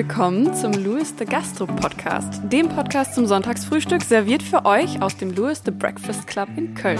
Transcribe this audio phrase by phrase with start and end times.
[0.00, 5.30] willkommen zum Louis the Gastro Podcast, dem Podcast zum Sonntagsfrühstück, serviert für euch aus dem
[5.34, 6.98] Louis the Breakfast Club in Köln.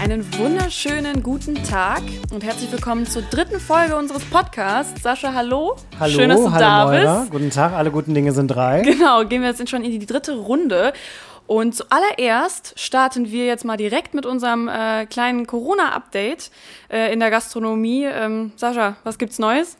[0.00, 2.02] Einen wunderschönen guten Tag
[2.32, 5.02] und herzlich willkommen zur dritten Folge unseres Podcasts.
[5.02, 5.74] Sascha, hallo.
[5.98, 7.20] Hallo, Schön, dass du hallo da Moira.
[7.22, 7.30] bist.
[7.32, 8.82] Guten Tag, alle guten Dinge sind drei.
[8.82, 10.92] Genau, gehen wir jetzt schon in die dritte Runde.
[11.48, 16.50] Und zuallererst starten wir jetzt mal direkt mit unserem äh, kleinen Corona-Update
[16.90, 18.04] äh, in der Gastronomie.
[18.04, 19.78] Ähm, Sascha, was gibt's Neues?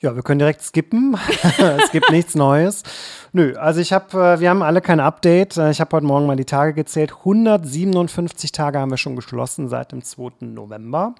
[0.00, 1.18] Ja, wir können direkt skippen.
[1.82, 2.84] es gibt nichts Neues.
[3.32, 5.56] Nö, also ich habe, äh, wir haben alle kein Update.
[5.56, 7.12] Äh, Ich habe heute Morgen mal die Tage gezählt.
[7.18, 10.46] 157 Tage haben wir schon geschlossen seit dem 2.
[10.46, 11.16] November.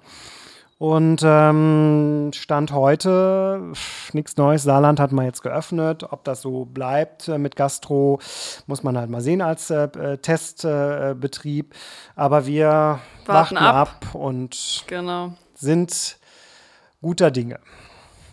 [0.79, 3.73] Und ähm, Stand heute,
[4.13, 4.63] nichts Neues.
[4.63, 6.05] Saarland hat man jetzt geöffnet.
[6.09, 8.19] Ob das so bleibt äh, mit Gastro,
[8.65, 11.73] muss man halt mal sehen als äh, äh, Testbetrieb.
[11.73, 11.77] Äh.
[12.15, 12.67] Aber wir
[13.25, 14.05] Warten warten, ab.
[14.05, 15.33] ab und Genau.
[15.53, 16.17] sind
[17.01, 17.59] guter Dinge.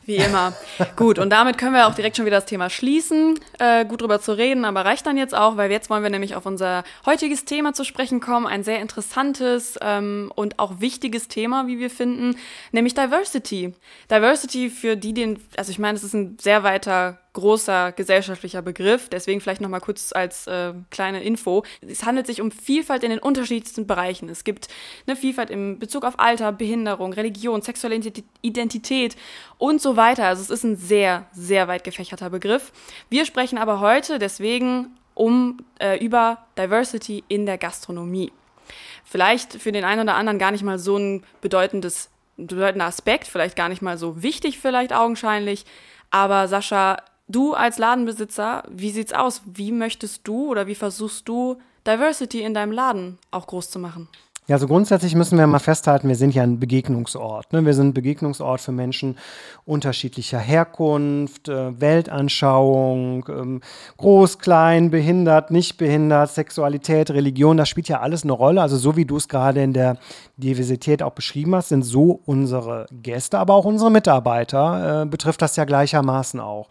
[0.07, 0.53] Wie immer.
[0.97, 3.39] gut, und damit können wir auch direkt schon wieder das Thema schließen.
[3.59, 6.37] Äh, gut drüber zu reden, aber reicht dann jetzt auch, weil jetzt wollen wir nämlich
[6.37, 8.47] auf unser heutiges Thema zu sprechen kommen.
[8.47, 12.37] Ein sehr interessantes ähm, und auch wichtiges Thema, wie wir finden,
[12.71, 13.75] nämlich Diversity.
[14.09, 19.09] Diversity für die, den, also ich meine, es ist ein sehr weiter großer gesellschaftlicher Begriff,
[19.09, 21.65] deswegen vielleicht nochmal kurz als äh, kleine Info.
[21.87, 24.29] Es handelt sich um Vielfalt in den unterschiedlichsten Bereichen.
[24.29, 24.69] Es gibt
[25.07, 29.17] eine Vielfalt im Bezug auf Alter, Behinderung, Religion, sexuelle Identi- Identität
[29.59, 30.25] und so weiter.
[30.27, 32.73] Also es ist ein sehr, sehr weit gefächerter Begriff.
[33.11, 38.33] Wir sprechen aber heute deswegen um äh, über Diversity in der Gastronomie.
[39.05, 43.57] Vielleicht für den einen oder anderen gar nicht mal so ein bedeutendes, bedeutender Aspekt, vielleicht
[43.57, 45.65] gar nicht mal so wichtig, vielleicht augenscheinlich.
[46.11, 46.97] Aber Sascha,
[47.29, 49.43] du als Ladenbesitzer, wie sieht's aus?
[49.47, 54.09] Wie möchtest du oder wie versuchst du Diversity in deinem Laden auch groß zu machen?
[54.49, 57.53] Ja, also grundsätzlich müssen wir mal festhalten, wir sind ja ein Begegnungsort.
[57.53, 57.67] Ne?
[57.67, 59.19] Wir sind ein Begegnungsort für Menschen
[59.65, 63.61] unterschiedlicher Herkunft, äh, Weltanschauung, ähm,
[63.97, 68.63] groß, klein, behindert, nicht behindert, Sexualität, Religion, das spielt ja alles eine Rolle.
[68.63, 69.99] Also so wie du es gerade in der
[70.37, 75.57] Diversität auch beschrieben hast, sind so unsere Gäste, aber auch unsere Mitarbeiter, äh, betrifft das
[75.57, 76.69] ja gleichermaßen auch.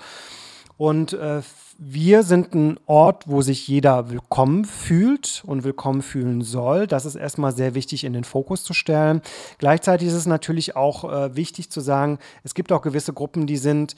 [0.78, 1.42] Und äh,
[1.78, 6.88] wir sind ein Ort, wo sich jeder willkommen fühlt und willkommen fühlen soll.
[6.88, 9.22] Das ist erstmal sehr wichtig in den Fokus zu stellen.
[9.58, 13.58] Gleichzeitig ist es natürlich auch äh, wichtig zu sagen, es gibt auch gewisse Gruppen, die
[13.58, 13.96] sind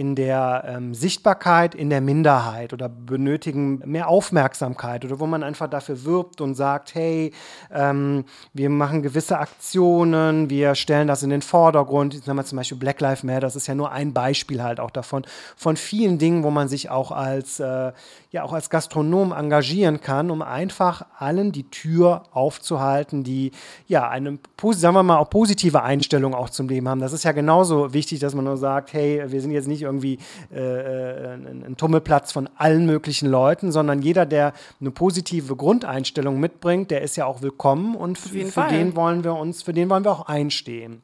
[0.00, 5.68] in der ähm, Sichtbarkeit in der Minderheit oder benötigen mehr Aufmerksamkeit oder wo man einfach
[5.68, 7.34] dafür wirbt und sagt, hey,
[7.70, 8.24] ähm,
[8.54, 12.14] wir machen gewisse Aktionen, wir stellen das in den Vordergrund.
[12.14, 14.80] Ich sag mal zum Beispiel Black Lives Matter, das ist ja nur ein Beispiel halt
[14.80, 17.92] auch davon, von vielen Dingen, wo man sich auch als, äh,
[18.30, 23.52] ja, auch als Gastronom engagieren kann, um einfach allen die Tür aufzuhalten, die
[23.86, 24.38] ja eine,
[24.72, 27.00] sagen wir mal, auch positive Einstellung auch zum Leben haben.
[27.00, 30.18] Das ist ja genauso wichtig, dass man nur sagt, hey, wir sind jetzt nicht irgendwie
[30.52, 36.40] äh, äh, ein, ein Tummelplatz von allen möglichen Leuten, sondern jeder, der eine positive Grundeinstellung
[36.40, 38.70] mitbringt, der ist ja auch willkommen und für Fall.
[38.70, 41.02] den wollen wir uns, für den wollen wir auch einstehen.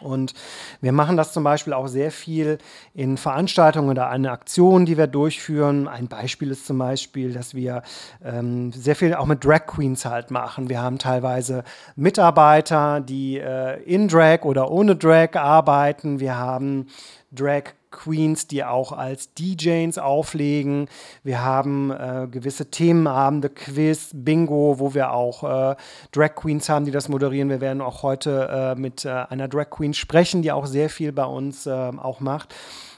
[0.00, 0.34] Und
[0.80, 2.58] wir machen das zum Beispiel auch sehr viel
[2.94, 5.86] in Veranstaltungen oder eine Aktion, die wir durchführen.
[5.86, 7.82] Ein Beispiel ist zum Beispiel, dass wir
[8.24, 10.68] ähm, sehr viel auch mit Drag Queens halt machen.
[10.68, 11.62] Wir haben teilweise
[11.94, 16.18] Mitarbeiter, die äh, in Drag oder ohne Drag arbeiten.
[16.18, 16.88] Wir haben
[17.34, 20.88] Drag Queens, die auch als DJs auflegen.
[21.22, 25.76] Wir haben äh, gewisse Themenabende, Quiz, Bingo, wo wir auch äh,
[26.12, 27.48] Drag Queens haben, die das moderieren.
[27.48, 31.12] Wir werden auch heute äh, mit äh, einer Drag Queen sprechen, die auch sehr viel
[31.12, 32.54] bei uns äh, auch macht.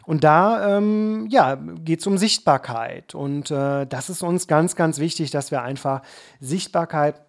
[0.07, 3.15] Und da ähm, ja, geht es um Sichtbarkeit.
[3.15, 6.03] Und äh, das ist uns ganz, ganz wichtig, dass wir einfach
[6.41, 7.26] Sichtbarkeit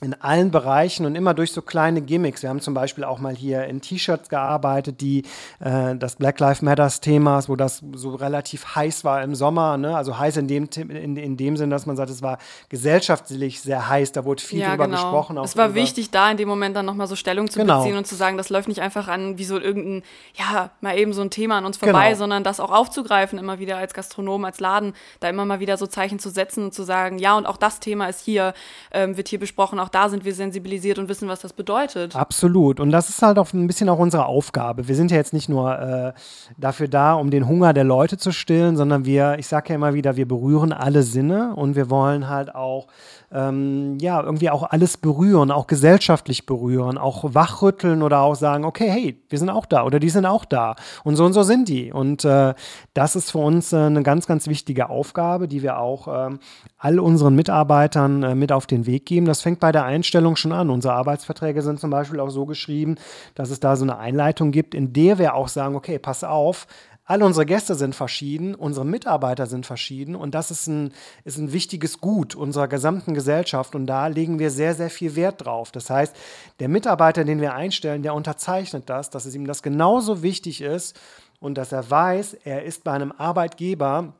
[0.00, 2.42] in allen Bereichen und immer durch so kleine Gimmicks.
[2.42, 5.24] Wir haben zum Beispiel auch mal hier in T-Shirts gearbeitet, die
[5.60, 9.76] äh, das Black Lives Matters Themas, wo das so relativ heiß war im Sommer.
[9.76, 9.94] Ne?
[9.94, 12.38] Also heiß in dem, in, in dem Sinn, dass man sagt, es war
[12.70, 14.12] gesellschaftlich sehr heiß.
[14.12, 15.36] Da wurde viel drüber gesprochen.
[15.38, 17.82] auch Es war wichtig, da in dem Moment dann nochmal so Stellung zu Genau.
[17.82, 20.02] beziehen und zu sagen, das läuft nicht einfach an wie so irgendein,
[20.34, 22.18] ja, mal eben so ein Thema an uns vorbei, Genau.
[22.18, 25.86] sondern das auch aufzugreifen, immer wieder als Gastronom, als Laden, da immer mal wieder so
[25.86, 28.54] Zeichen zu setzen und zu sagen, ja, und auch das Thema ist hier,
[28.92, 32.16] ähm, wird hier besprochen, auch da sind wir sensibilisiert und wissen, was das bedeutet.
[32.16, 32.80] Absolut.
[32.80, 34.88] Und das ist halt auch ein bisschen auch unsere Aufgabe.
[34.88, 36.12] Wir sind ja jetzt nicht nur äh,
[36.56, 39.94] dafür da, um den Hunger der Leute zu stillen, sondern wir, ich sage ja immer
[39.94, 42.86] wieder, wir berühren alle Sinne und wir wollen halt auch
[43.32, 48.90] ähm, ja, irgendwie auch alles berühren, auch gesellschaftlich berühren, auch wachrütteln oder auch sagen, okay,
[48.90, 50.74] hey, wir sind auch da oder die sind auch da
[51.04, 51.92] und so und so sind die.
[51.92, 52.54] Und äh,
[52.92, 56.40] das ist für uns äh, eine ganz, ganz wichtige Aufgabe, die wir auch ähm,
[56.76, 59.26] all unseren Mitarbeitern äh, mit auf den Weg geben.
[59.26, 60.68] Das fängt bei der Einstellung schon an.
[60.68, 62.96] Unsere Arbeitsverträge sind zum Beispiel auch so geschrieben,
[63.36, 66.66] dass es da so eine Einleitung gibt, in der wir auch sagen, okay, pass auf,
[67.10, 70.92] alle unsere Gäste sind verschieden, unsere Mitarbeiter sind verschieden und das ist ein,
[71.24, 75.44] ist ein wichtiges Gut unserer gesamten Gesellschaft und da legen wir sehr, sehr viel Wert
[75.44, 75.72] drauf.
[75.72, 76.14] Das heißt,
[76.60, 81.00] der Mitarbeiter, den wir einstellen, der unterzeichnet das, dass es ihm das genauso wichtig ist
[81.40, 84.12] und dass er weiß, er ist bei einem Arbeitgeber,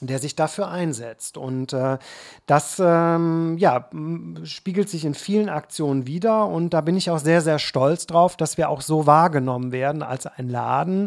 [0.00, 1.36] der sich dafür einsetzt.
[1.36, 1.98] Und äh,
[2.46, 3.88] das ähm, ja,
[4.42, 6.46] spiegelt sich in vielen Aktionen wieder.
[6.46, 10.02] Und da bin ich auch sehr, sehr stolz drauf, dass wir auch so wahrgenommen werden
[10.02, 11.06] als ein Laden,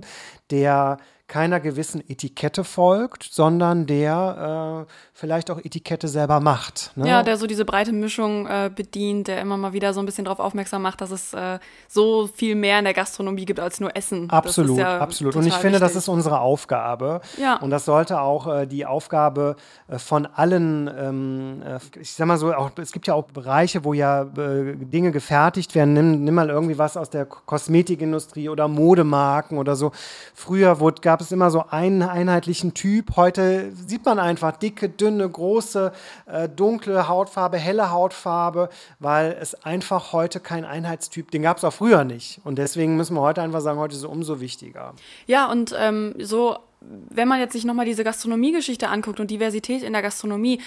[0.49, 6.91] der keiner gewissen Etikette folgt, sondern der äh, vielleicht auch Etikette selber macht.
[6.95, 7.07] Ne?
[7.07, 10.25] Ja, der so diese breite Mischung äh, bedient, der immer mal wieder so ein bisschen
[10.25, 11.57] darauf aufmerksam macht, dass es äh,
[11.87, 14.29] so viel mehr in der Gastronomie gibt als nur Essen.
[14.29, 15.35] Absolut, ja absolut.
[15.35, 15.93] Und ich finde, wichtig.
[15.93, 17.21] das ist unsere Aufgabe.
[17.37, 17.57] Ja.
[17.57, 19.55] Und das sollte auch äh, die Aufgabe
[19.87, 23.83] äh, von allen, ähm, äh, ich sag mal so, auch, es gibt ja auch Bereiche,
[23.83, 25.93] wo ja Dinge gefertigt werden.
[25.93, 29.91] Nimm, nimm mal irgendwie was aus der Kosmetikindustrie oder Modemarken oder so.
[30.33, 33.15] Früher wurde, gab gab es immer so einen einheitlichen Typ.
[33.15, 35.93] Heute sieht man einfach dicke, dünne, große,
[36.25, 38.67] äh, dunkle Hautfarbe, helle Hautfarbe,
[38.99, 42.41] weil es einfach heute kein Einheitstyp, den gab es auch früher nicht.
[42.43, 44.93] Und deswegen müssen wir heute einfach sagen, heute ist es umso wichtiger.
[45.25, 49.93] Ja, und ähm, so, wenn man jetzt sich nochmal diese Gastronomiegeschichte anguckt und Diversität in
[49.93, 50.59] der Gastronomie,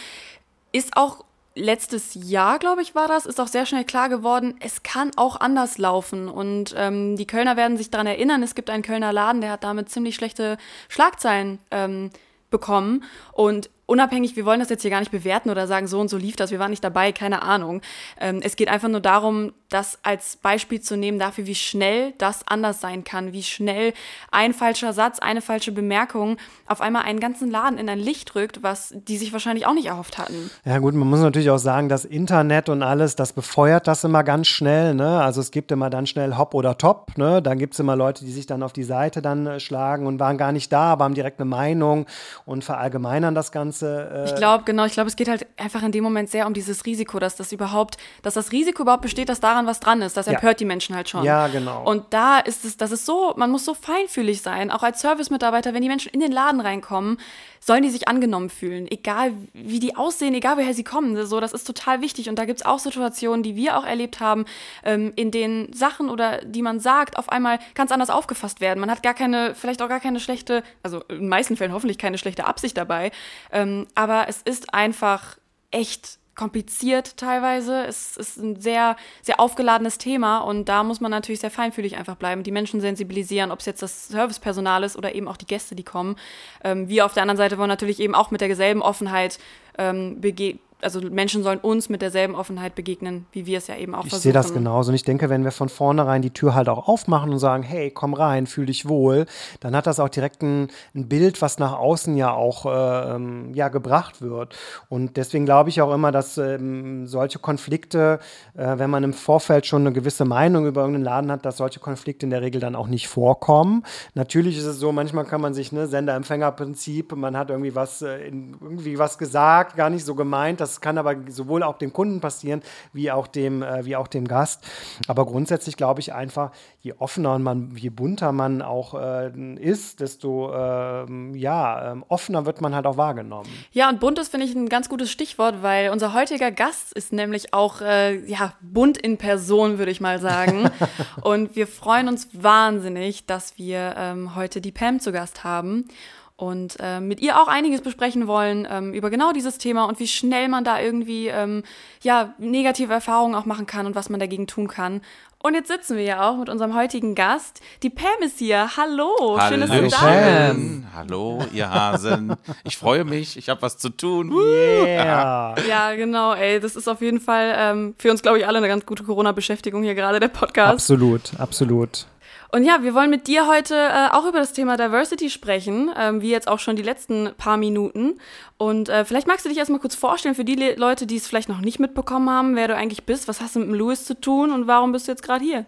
[0.73, 1.27] ist auch
[1.59, 5.41] letztes Jahr, glaube ich, war das, ist auch sehr schnell klar geworden, es kann auch
[5.41, 6.29] anders laufen.
[6.29, 9.65] Und ähm, die Kölner werden sich daran erinnern, es gibt einen Kölner Laden, der hat
[9.65, 10.57] damit ziemlich schlechte
[10.89, 12.11] Schlagzeilen ähm,
[12.51, 13.05] bekommen.
[13.33, 16.17] Und unabhängig, wir wollen das jetzt hier gar nicht bewerten oder sagen, so und so
[16.17, 17.83] lief das, wir waren nicht dabei, keine Ahnung.
[18.21, 22.47] Ähm, es geht einfach nur darum, das als Beispiel zu nehmen dafür, wie schnell das
[22.47, 23.93] anders sein kann, wie schnell
[24.31, 28.63] ein falscher Satz, eine falsche Bemerkung auf einmal einen ganzen Laden in ein Licht rückt,
[28.63, 30.51] was die sich wahrscheinlich auch nicht erhofft hatten.
[30.65, 34.25] Ja gut, man muss natürlich auch sagen, das Internet und alles, das befeuert das immer
[34.25, 34.95] ganz schnell.
[34.95, 35.23] Ne?
[35.23, 37.17] Also es gibt immer dann schnell Hop oder Top.
[37.17, 37.43] Ne?
[37.43, 40.19] Da gibt es immer Leute, die sich dann auf die Seite dann äh, schlagen und
[40.19, 42.07] waren gar nicht da, aber haben direkt eine Meinung
[42.45, 43.69] und verallgemeinern das Ganze.
[43.69, 44.11] Ganze.
[44.13, 46.55] Äh ich glaube, genau, ich glaube, es geht halt einfach in dem Moment sehr um
[46.55, 50.17] dieses Risiko, dass das überhaupt, dass das Risiko überhaupt besteht, dass daran was dran ist.
[50.17, 50.55] Das empört ja.
[50.55, 51.25] die Menschen halt schon.
[51.25, 51.85] Ja, genau.
[51.85, 55.75] Und da ist es, das ist so, man muss so feinfühlig sein, auch als Service-Mitarbeiter,
[55.75, 57.19] wenn die Menschen in den Laden reinkommen,
[57.61, 61.27] sollen die sich angenommen fühlen, egal wie die aussehen, egal woher sie kommen.
[61.27, 62.29] So, das ist total wichtig.
[62.29, 64.45] Und da gibt es auch Situationen, die wir auch erlebt haben,
[64.85, 68.81] ähm, in denen Sachen oder die man sagt, auf einmal ganz anders aufgefasst werden.
[68.81, 71.99] Man hat gar keine, vielleicht auch gar keine schlechte, also in den meisten Fällen hoffentlich
[71.99, 73.11] keine schlechte Absicht dabei.
[73.53, 75.37] Ähm, aber es ist einfach
[75.71, 77.85] echt kompliziert teilweise.
[77.85, 82.17] Es ist ein sehr, sehr aufgeladenes Thema und da muss man natürlich sehr feinfühlig einfach
[82.17, 85.75] bleiben, die Menschen sensibilisieren, ob es jetzt das Servicepersonal ist oder eben auch die Gäste,
[85.75, 86.17] die kommen.
[86.65, 89.39] Ähm, wir auf der anderen Seite wollen natürlich eben auch mit derselben Offenheit
[89.77, 93.95] ähm, begegnen also Menschen sollen uns mit derselben Offenheit begegnen, wie wir es ja eben
[93.95, 94.19] auch ich versuchen.
[94.19, 94.91] Ich sehe das genauso.
[94.91, 97.91] Und ich denke, wenn wir von vornherein die Tür halt auch aufmachen und sagen, hey,
[97.91, 99.27] komm rein, fühl dich wohl,
[99.61, 103.55] dann hat das auch direkt ein, ein Bild, was nach außen ja auch äh, ähm,
[103.55, 104.57] ja, gebracht wird.
[104.89, 108.21] Und deswegen glaube ich auch immer, dass ähm, solche Konflikte,
[108.55, 111.81] äh, wenn man im Vorfeld schon eine gewisse Meinung über irgendeinen Laden hat, dass solche
[111.81, 113.85] Konflikte in der Regel dann auch nicht vorkommen.
[114.15, 118.29] Natürlich ist es so, manchmal kann man sich, ne, Sender-Empfänger-Prinzip, man hat irgendwie was, äh,
[118.29, 122.63] irgendwie was gesagt, gar nicht so gemeint, das kann aber sowohl auch dem Kunden passieren,
[122.93, 124.65] wie auch dem, äh, wie auch dem Gast.
[125.07, 130.53] Aber grundsätzlich glaube ich einfach, je offener man, je bunter man auch äh, ist, desto
[130.53, 133.49] äh, ja, ähm, offener wird man halt auch wahrgenommen.
[133.73, 137.13] Ja, und bunt ist, finde ich, ein ganz gutes Stichwort, weil unser heutiger Gast ist
[137.13, 140.71] nämlich auch äh, ja, bunt in Person, würde ich mal sagen.
[141.23, 145.89] und wir freuen uns wahnsinnig, dass wir ähm, heute die Pam zu Gast haben
[146.39, 150.07] und äh, mit ihr auch einiges besprechen wollen ähm, über genau dieses Thema und wie
[150.07, 151.65] schnell man da irgendwie ähm,
[152.01, 155.01] ja negative Erfahrungen auch machen kann und was man dagegen tun kann.
[155.41, 157.61] Und jetzt sitzen wir ja auch mit unserem heutigen Gast.
[157.83, 158.77] Die Pam ist hier.
[158.77, 160.85] Hallo, Hallo schön, dass du da bist.
[160.95, 162.35] Hallo, ihr Hasen.
[162.65, 164.33] Ich freue mich, ich habe was zu tun.
[164.33, 165.57] Yeah.
[165.69, 168.69] ja, genau, ey, das ist auf jeden Fall ähm, für uns, glaube ich, alle eine
[168.69, 170.73] ganz gute Corona-Beschäftigung hier gerade, der Podcast.
[170.73, 172.07] Absolut, absolut.
[172.51, 176.23] Und ja, wir wollen mit dir heute äh, auch über das Thema Diversity sprechen, ähm,
[176.23, 178.19] wie jetzt auch schon die letzten paar Minuten.
[178.57, 181.27] Und äh, vielleicht magst du dich erstmal kurz vorstellen für die Le Leute, die es
[181.27, 184.05] vielleicht noch nicht mitbekommen haben, wer du eigentlich bist, was hast du mit dem Louis
[184.05, 185.67] zu tun und warum bist du jetzt gerade hier?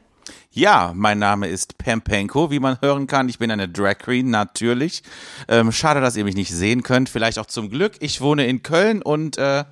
[0.53, 3.29] Ja, mein Name ist Pempenko, wie man hören kann.
[3.29, 5.03] Ich bin eine Drag Queen, natürlich.
[5.49, 7.09] Ähm, schade, dass ihr mich nicht sehen könnt.
[7.09, 7.95] Vielleicht auch zum Glück.
[8.01, 9.65] Ich wohne in Köln und äh,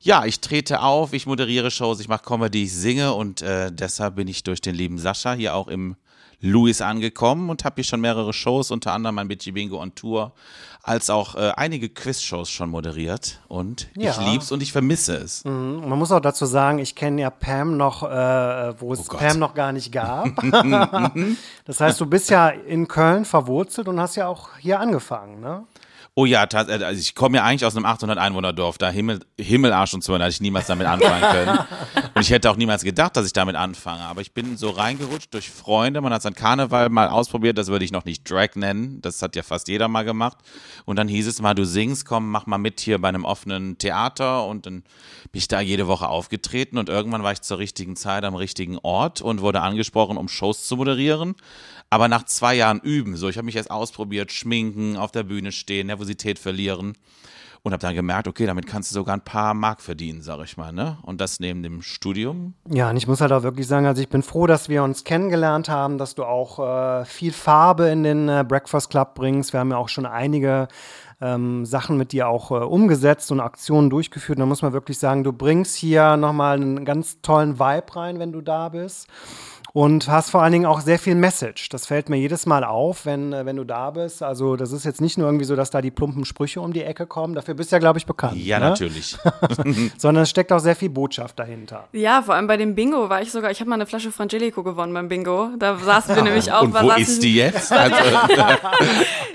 [0.00, 4.16] ja, ich trete auf, ich moderiere Shows, ich mache Comedy, ich singe und äh, deshalb
[4.16, 5.96] bin ich durch den lieben Sascha hier auch im
[6.40, 10.32] Louis angekommen und habe hier schon mehrere Shows, unter anderem mein Bitchy Bingo on Tour,
[10.82, 13.40] als auch äh, einige Quizshows schon moderiert.
[13.48, 14.10] Und Ja.
[14.12, 15.44] ich lieb's und ich vermisse es.
[15.44, 15.88] Mhm.
[15.88, 19.16] Man muss auch dazu sagen, ich kenne ja Pam noch, äh, wo es Oh.
[19.16, 20.28] Pam noch gar nicht gab.
[21.64, 25.64] das heißt, du bist ja in Köln verwurzelt und hast ja auch hier angefangen, ne?
[26.18, 29.92] Oh ja, äh, also ich komme ja eigentlich aus einem 800 Einwohnerdorf, da Himmel, Himmelarsch
[29.92, 31.58] und so, da hätte ich niemals damit anfangen können.
[32.14, 34.00] Und ich hätte auch niemals gedacht, dass ich damit anfange.
[34.00, 36.00] Aber ich bin so reingerutscht durch Freunde.
[36.00, 39.02] Man hat es an Karneval mal ausprobiert, das würde ich noch nicht Drag nennen.
[39.02, 40.38] Das hat ja fast jeder mal gemacht.
[40.86, 43.76] Und dann hieß es mal, du singst, komm, mach mal mit hier bei einem offenen
[43.76, 44.46] Theater.
[44.46, 44.84] Und dann
[45.32, 46.78] bin ich da jede Woche aufgetreten.
[46.78, 50.66] Und irgendwann war ich zur richtigen Zeit am richtigen Ort und wurde angesprochen, um Shows
[50.66, 51.34] zu moderieren.
[51.90, 55.52] Aber nach zwei Jahren üben, so ich habe mich erst ausprobiert, schminken, auf der Bühne
[55.52, 56.94] stehen, Nervosität verlieren
[57.66, 60.56] und habe dann gemerkt, okay, damit kannst du sogar ein paar Mark verdienen, sag ich
[60.56, 60.98] mal, ne?
[61.02, 62.54] Und das neben dem Studium.
[62.68, 65.02] Ja, und ich muss halt auch wirklich sagen, also ich bin froh, dass wir uns
[65.02, 69.52] kennengelernt haben, dass du auch äh, viel Farbe in den äh, Breakfast Club bringst.
[69.52, 70.68] Wir haben ja auch schon einige
[71.20, 74.36] ähm, Sachen mit dir auch äh, umgesetzt und Aktionen durchgeführt.
[74.38, 78.18] Und da muss man wirklich sagen, du bringst hier nochmal einen ganz tollen Vibe rein,
[78.18, 79.08] wenn du da bist.
[79.78, 81.68] Und hast vor allen Dingen auch sehr viel Message.
[81.68, 84.22] Das fällt mir jedes Mal auf, wenn, äh, wenn du da bist.
[84.22, 86.82] Also, das ist jetzt nicht nur irgendwie so, dass da die plumpen Sprüche um die
[86.82, 87.34] Ecke kommen.
[87.34, 88.38] Dafür bist du ja, glaube ich, bekannt.
[88.38, 88.70] Ja, ne?
[88.70, 89.18] natürlich.
[89.98, 91.88] Sondern es steckt auch sehr viel Botschaft dahinter.
[91.92, 94.62] Ja, vor allem bei dem Bingo war ich sogar, ich habe mal eine Flasche Frangelico
[94.62, 95.50] gewonnen beim Bingo.
[95.58, 96.62] Da saßen wir nämlich auch.
[96.62, 97.70] Und war- wo saßen- ist die jetzt?
[97.76, 97.96] Also,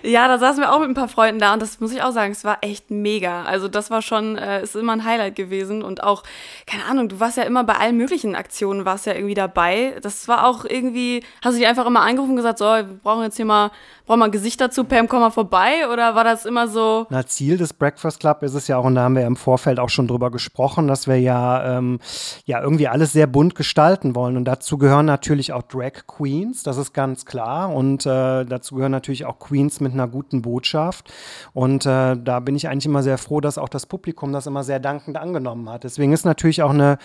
[0.04, 2.12] Ja, da saßen wir auch mit ein paar Freunden da und das muss ich auch
[2.12, 3.44] sagen, es war echt mega.
[3.44, 6.24] Also das war schon, äh, ist immer ein Highlight gewesen und auch,
[6.66, 9.94] keine Ahnung, du warst ja immer bei allen möglichen Aktionen, warst ja irgendwie dabei.
[10.02, 13.24] Das war auch irgendwie, hast du die einfach immer angerufen und gesagt, so, wir brauchen
[13.24, 13.70] jetzt hier mal,
[14.06, 15.90] brauchen mal Gesicht dazu, Pam, komm mal vorbei?
[15.92, 18.96] Oder war das immer so, Na, Ziel des Breakfast Club ist es ja auch, und
[18.96, 22.00] da haben wir im Vorfeld auch schon drüber gesprochen, dass wir ja, ähm,
[22.46, 24.38] ja irgendwie alles sehr bunt gestalten wollen.
[24.38, 27.74] Und dazu gehören natürlich auch Drag Queens, das ist ganz klar.
[27.74, 31.12] Und äh, dazu gehören natürlich auch Queens mit einer guten Botschaft.
[31.54, 34.64] Und äh, da bin ich eigentlich immer sehr froh, dass auch das Publikum das immer
[34.64, 35.84] sehr dankend angenommen hat.
[35.84, 36.98] Deswegen ist natürlich auch eine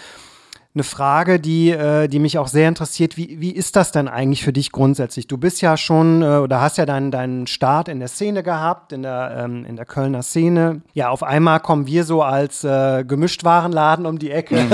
[0.76, 3.16] eine Frage, die, äh, die mich auch sehr interessiert.
[3.16, 5.26] Wie, wie ist das denn eigentlich für dich grundsätzlich?
[5.26, 8.92] Du bist ja schon äh, oder hast ja deinen, deinen Start in der Szene gehabt,
[8.92, 10.82] in der, ähm, in der Kölner Szene.
[10.92, 14.66] Ja, auf einmal kommen wir so als äh, Gemischtwarenladen um die Ecke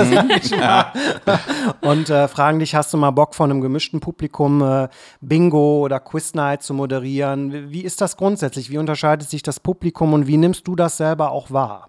[0.43, 0.91] ich mal,
[1.79, 4.89] und äh, fragen dich, hast du mal Bock von einem gemischten Publikum äh,
[5.21, 7.53] Bingo oder Quiz Night zu moderieren?
[7.53, 8.69] Wie- Wie ist das grundsätzlich?
[8.69, 11.87] Wie unterscheidet sich das Publikum und wie nimmst du das selber auch wahr?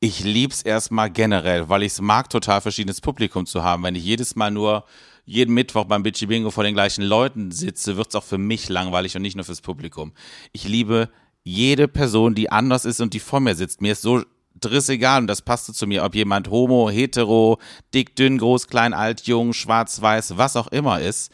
[0.00, 3.82] Ich lieb's erstmal generell, weil ich es mag, total verschiedenes Publikum zu haben.
[3.82, 4.84] Wenn ich jedes Mal nur
[5.24, 9.16] jeden Mittwoch beim Bitchy Bingo vor den gleichen Leuten sitze, wird's auch für mich langweilig
[9.16, 10.12] und nicht nur fürs Publikum.
[10.52, 11.10] Ich liebe
[11.42, 13.80] jede Person, die anders ist und die vor mir sitzt.
[13.80, 14.22] Mir ist so
[14.60, 17.58] drissegal und das passte zu mir, ob jemand homo, hetero,
[17.92, 21.32] dick, dünn, groß, klein, alt, jung, schwarz, weiß, was auch immer ist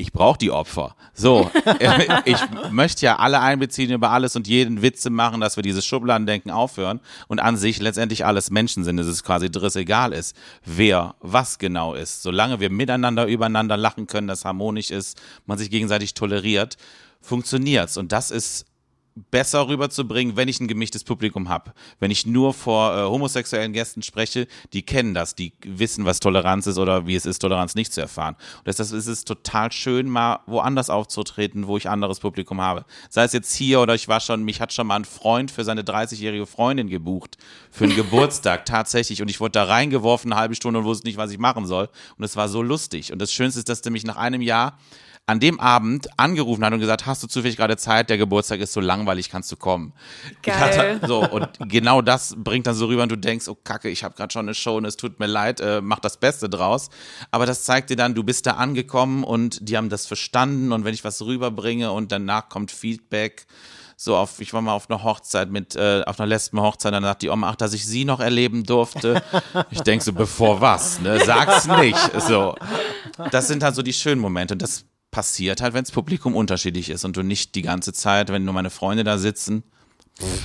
[0.00, 0.96] ich brauche die Opfer.
[1.14, 1.50] So,
[2.24, 2.38] ich
[2.70, 7.00] möchte ja alle einbeziehen über alles und jeden Witze machen, dass wir dieses Schubladendenken aufhören
[7.28, 11.94] und an sich letztendlich alles Menschen sind, dass es quasi egal ist, wer was genau
[11.94, 12.22] ist.
[12.22, 16.76] Solange wir miteinander übereinander lachen können, das harmonisch ist, man sich gegenseitig toleriert,
[17.20, 17.96] funktioniert's.
[17.96, 18.66] Und das ist
[19.14, 21.72] besser rüberzubringen, wenn ich ein gemischtes Publikum habe.
[21.98, 26.66] Wenn ich nur vor äh, homosexuellen Gästen spreche, die kennen das, die wissen, was Toleranz
[26.66, 28.36] ist oder wie es ist, Toleranz nicht zu erfahren.
[28.58, 32.84] Und deshalb ist es total schön, mal woanders aufzutreten, wo ich anderes Publikum habe.
[33.08, 35.64] Sei es jetzt hier oder ich war schon, mich hat schon mal ein Freund für
[35.64, 37.36] seine 30-jährige Freundin gebucht,
[37.70, 39.22] für einen Geburtstag tatsächlich.
[39.22, 41.88] Und ich wurde da reingeworfen, eine halbe Stunde und wusste nicht, was ich machen soll.
[42.16, 43.12] Und es war so lustig.
[43.12, 44.78] Und das Schönste ist, dass der mich nach einem Jahr
[45.30, 48.72] an dem Abend angerufen hat und gesagt, hast du zufällig gerade Zeit, der Geburtstag ist
[48.72, 49.92] so langweilig, kannst du kommen.
[50.42, 50.58] Geil.
[50.58, 54.02] hatte, so, und genau das bringt dann so rüber und du denkst, oh Kacke, ich
[54.02, 56.88] habe gerade schon eine Show und es tut mir leid, äh, mach das Beste draus.
[57.30, 60.84] Aber das zeigt dir dann, du bist da angekommen und die haben das verstanden und
[60.84, 63.46] wenn ich was rüberbringe und danach kommt Feedback,
[63.96, 67.20] so auf, ich war mal auf einer Hochzeit mit, äh, auf einer Lesben-Hochzeit, dann sagt
[67.20, 69.22] die Oma, ach, dass ich sie noch erleben durfte.
[69.70, 71.22] Ich denk so, bevor was, ne?
[71.24, 71.98] Sag's nicht.
[72.26, 72.54] So.
[73.30, 76.90] Das sind halt so die schönen Momente und das passiert halt, wenn das Publikum unterschiedlich
[76.90, 79.62] ist und du nicht die ganze Zeit, wenn nur meine Freunde da sitzen.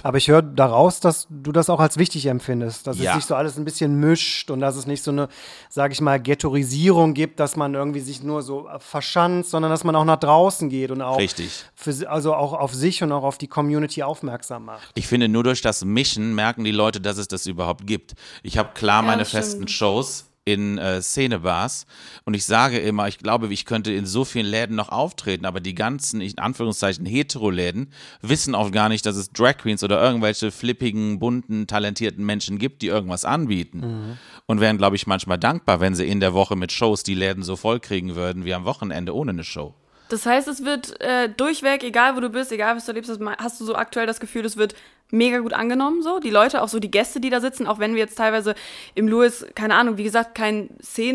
[0.03, 3.11] Aber ich höre daraus, dass du das auch als wichtig empfindest, dass Ja.
[3.11, 5.27] es sich so alles ein bisschen mischt und dass es nicht so eine,
[5.69, 9.95] sage ich mal, Ghettoisierung gibt, dass man irgendwie sich nur so verschanzt, sondern dass man
[9.97, 11.65] auch nach draußen geht und auch, Richtig.
[11.75, 14.91] Für, also auch auf sich und auch auf die Community aufmerksam macht.
[14.95, 18.13] Ich finde, nur durch das Mischen merken die Leute, dass es das überhaupt gibt.
[18.43, 19.43] Ich habe klar Ja, meine stimmt.
[19.43, 21.87] festen Shows in äh, Szenebars
[22.23, 25.59] und ich sage immer, ich glaube, ich könnte in so vielen Läden noch auftreten, aber
[25.59, 30.51] die ganzen, in Anführungszeichen, Hetero-Läden wissen oft gar nicht, dass es Drag Queens oder irgendwelche
[30.51, 34.17] flippigen, bunten, talentierten Menschen gibt, die irgendwas anbieten.
[34.45, 37.43] Und wären, glaube ich, manchmal dankbar, wenn sie in der Woche mit Shows die Läden
[37.43, 39.73] so voll kriegen würden wie am Wochenende ohne eine Show.
[40.09, 43.59] Das heißt, es wird äh, durchweg, egal wo du bist, egal was du erlebst, hast
[43.59, 44.75] du so aktuell das Gefühl, es wird
[45.11, 46.19] mega gut angenommen, so.
[46.19, 48.55] Die Leute, auch so die Gäste, die da sitzen, auch wenn wir jetzt teilweise
[48.95, 50.69] im Louis, keine Ahnung, wie gesagt, kein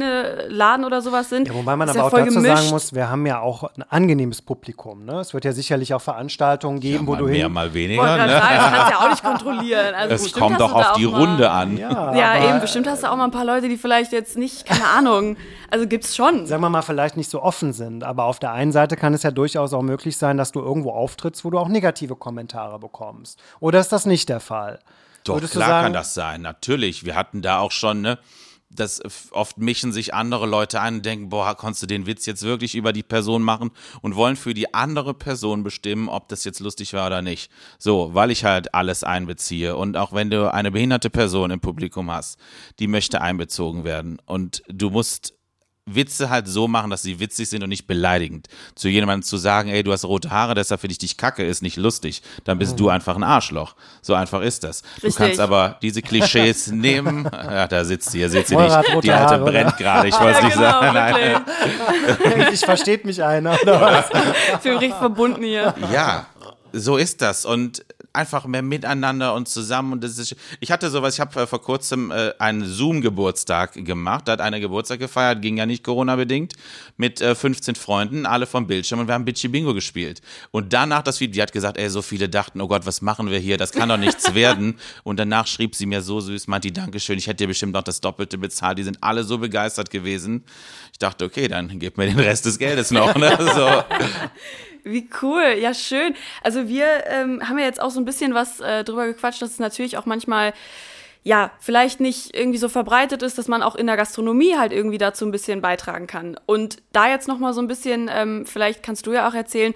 [0.04, 1.48] Szeneladen oder sowas sind.
[1.48, 2.56] Ja, wobei man aber ja auch dazu gemischt.
[2.56, 5.04] sagen muss, wir haben ja auch ein angenehmes Publikum.
[5.04, 5.20] Ne?
[5.20, 7.52] Es wird ja sicherlich auch Veranstaltungen geben, Ja, wo mal du mehr, hin.
[7.52, 8.02] mal weniger.
[8.02, 8.28] Ne?
[8.28, 9.94] sagen, das kannst ja auch nicht kontrollieren.
[9.94, 11.76] Also Es kommt doch auf die mal- Runde an.
[11.76, 14.36] Ja, Ja, aber, eben, bestimmt hast du auch mal ein paar Leute, die vielleicht jetzt
[14.38, 15.36] nicht, keine Ahnung,
[15.70, 16.46] also gibt's schon.
[16.46, 18.04] sagen wir mal, vielleicht nicht so offen sind.
[18.04, 20.90] Aber auf der einen Seite kann es ja durchaus auch möglich sein, dass du irgendwo
[20.92, 23.38] auftrittst, wo du auch negative Kommentare bekommst.
[23.60, 24.78] Oder ist das nicht der Fall?
[25.24, 26.42] Doch, Würdest klar sagen- kann das sein.
[26.42, 27.04] Natürlich.
[27.04, 28.18] Wir hatten da auch schon, ne?
[28.72, 32.44] Das oft mischen sich andere Leute ein und denken, boah, konntest du den Witz jetzt
[32.44, 36.60] wirklich über die Person machen und wollen für die andere Person bestimmen, ob das jetzt
[36.60, 37.50] lustig war oder nicht.
[37.80, 39.74] So, weil ich halt alles einbeziehe.
[39.74, 42.38] Und auch wenn du eine behinderte Person im Publikum hast,
[42.78, 44.20] die möchte einbezogen werden.
[44.24, 45.34] Und du musst
[45.86, 48.46] Witze halt so machen, dass sie witzig sind und nicht beleidigend.
[48.76, 51.62] Zu jemandem zu sagen, ey, du hast rote Haare, deshalb finde ich dich kacke, ist
[51.62, 52.22] nicht lustig.
[52.44, 53.74] Dann bist du einfach ein Arschloch.
[54.02, 54.82] So einfach ist das.
[54.82, 54.94] Du Mhm.
[55.06, 55.16] Richtig.
[55.16, 57.28] kannst aber diese Klischees nehmen.
[57.32, 58.94] Ja, da sitzt sie, ihr seht sie Moira hat nicht.
[58.96, 60.94] rote Die alte Haare, brennt gerade, ich wollte es Ja, nicht genau, sagen.
[60.94, 61.42] Nein.
[62.32, 63.60] Endlich versteht mich einer.
[63.62, 64.06] Oder was?
[64.54, 65.74] Ich bin richtig verbunden hier.
[65.92, 66.26] Ja,
[66.72, 67.44] so ist das.
[67.44, 69.92] Und einfach mehr miteinander und zusammen.
[69.92, 74.26] Und das ist, ich hatte sowas, ich habe äh, vor kurzem äh, einen Zoom-Geburtstag gemacht.
[74.26, 76.54] Da hat einer Geburtstag gefeiert, ging ja nicht Corona-bedingt,
[76.96, 80.20] mit äh, 15 Freunden, alle vom Bildschirm und wir haben Bitchy Bingo gespielt.
[80.50, 83.30] Und danach das Video, die hat gesagt, ey, so viele dachten, oh Gott, was machen
[83.30, 83.56] wir hier?
[83.56, 84.78] Das kann doch nichts werden.
[85.04, 88.00] Und danach schrieb sie mir so süß, meinte, Dankeschön, ich hätte dir bestimmt noch das
[88.00, 88.78] Doppelte bezahlt.
[88.78, 90.44] Die sind alle so begeistert gewesen.
[90.92, 93.14] Ich dachte, okay, dann gib mir den Rest des Geldes noch.
[93.16, 93.30] Ne?
[93.50, 93.82] So.
[94.84, 96.14] Wie cool, ja schön.
[96.42, 99.50] Also wir ähm, haben ja jetzt auch so ein bisschen was äh, drüber gequatscht, dass
[99.50, 100.52] es natürlich auch manchmal
[101.22, 104.96] ja, vielleicht nicht irgendwie so verbreitet ist, dass man auch in der Gastronomie halt irgendwie
[104.96, 106.38] dazu ein bisschen beitragen kann.
[106.46, 109.74] Und da jetzt nochmal so ein bisschen, ähm, vielleicht kannst du ja auch erzählen,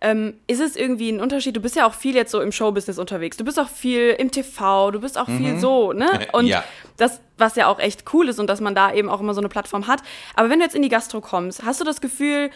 [0.00, 1.56] ähm, ist es irgendwie ein Unterschied?
[1.56, 3.36] Du bist ja auch viel jetzt so im Showbusiness unterwegs.
[3.36, 6.06] Du bist auch viel im TV, du bist auch viel so, ne?
[6.32, 6.64] Und Ja.
[6.96, 9.40] das, was ja auch echt cool ist und dass man da eben auch immer so
[9.40, 10.02] eine Plattform hat.
[10.36, 12.50] Aber wenn du jetzt in die Gastro kommst, hast du das Gefühl,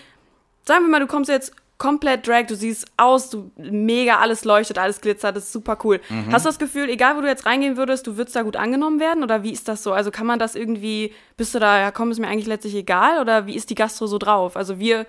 [0.65, 1.53] sagen wir mal, du kommst jetzt
[1.83, 6.01] komplett drag, du siehst aus, du mega, alles leuchtet, alles glitzert, das ist super cool.
[6.31, 9.01] Hast du das Gefühl, egal wo du jetzt reingehen würdest, du würdest da gut angenommen
[9.01, 9.25] werden?
[9.25, 9.93] Oder wie ist das so?
[9.93, 13.21] Also kann man das irgendwie, bist du da, ja komm, ist mir eigentlich letztlich egal?
[13.21, 14.57] Oder wie ist die Gastro so drauf?
[14.57, 15.07] Also wir,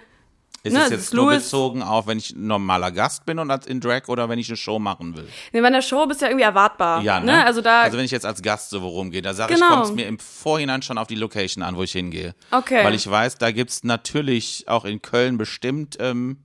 [0.64, 3.68] Ist Ne, es jetzt nur bezogen auf, wenn ich ein normaler Gast bin und als
[3.68, 5.28] in Drag oder wenn ich eine Show machen will?
[5.52, 7.02] ne, bei der Show bist du ja irgendwie erwartbar.
[7.02, 7.26] Ja, ne?
[7.34, 7.46] ne?
[7.46, 9.66] Also da, also wenn ich jetzt als Gast so worum gehe, da sage Genau.
[9.68, 12.34] ich, kommt es mir im Vorhinein schon auf die Location an, wo ich hingehe.
[12.52, 12.84] Okay.
[12.86, 16.38] Weil ich weiß, da gibt's natürlich auch in Köln bestimmt ähm,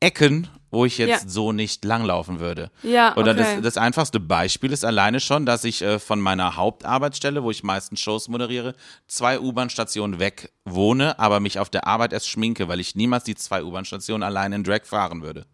[0.00, 1.28] Ecken, wo ich jetzt Ja.
[1.28, 2.70] so nicht langlaufen würde.
[2.82, 3.54] Ja, Oder okay.
[3.56, 7.62] das, das einfachste Beispiel ist alleine schon, dass ich äh, von meiner Hauptarbeitsstelle, wo ich
[7.64, 8.74] meistens Shows moderiere,
[9.06, 13.34] zwei U-Bahn-Stationen weg wohne, aber mich auf der Arbeit erst schminke, weil ich niemals die
[13.34, 15.46] zwei U-Bahn-Stationen allein in Drag fahren würde.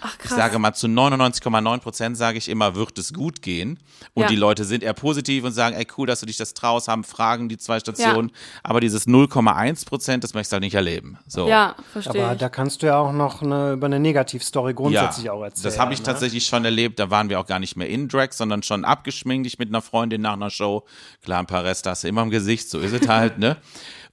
[0.00, 0.30] Ach krass.
[0.32, 3.78] Ich sage mal, zu 99,9 Prozent sage ich immer, wird es gut gehen.
[4.14, 4.28] Und Ja.
[4.28, 7.04] die Leute sind eher positiv und sagen, ey, cool, dass du dich das traust, haben
[7.04, 8.30] Fragen, die zwei Stationen.
[8.62, 11.18] Aber dieses 0,1 Prozent, das möchtest du halt nicht erleben.
[11.26, 11.48] So.
[11.48, 12.38] ja, verstehe Aber ich.
[12.38, 15.64] da kannst du ja auch noch eine, über eine Negativstory grundsätzlich auch erzählen.
[15.64, 16.04] Das habe ich ne?
[16.06, 16.98] tatsächlich schon erlebt.
[16.98, 19.46] Da waren wir auch gar nicht mehr in Drag, sondern schon abgeschminkt.
[19.46, 20.84] Ich mit einer Freundin nach einer Show.
[21.22, 23.56] Klar, ein paar Reste hast du immer im Gesicht, so ist es halt, ne?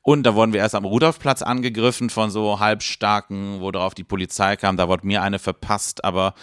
[0.05, 4.55] Und da wurden wir erst am Rudolfplatz angegriffen von so halbstarken, wo darauf die Polizei
[4.55, 4.77] kam.
[4.77, 6.35] Da wurde mir eine verpasst, aber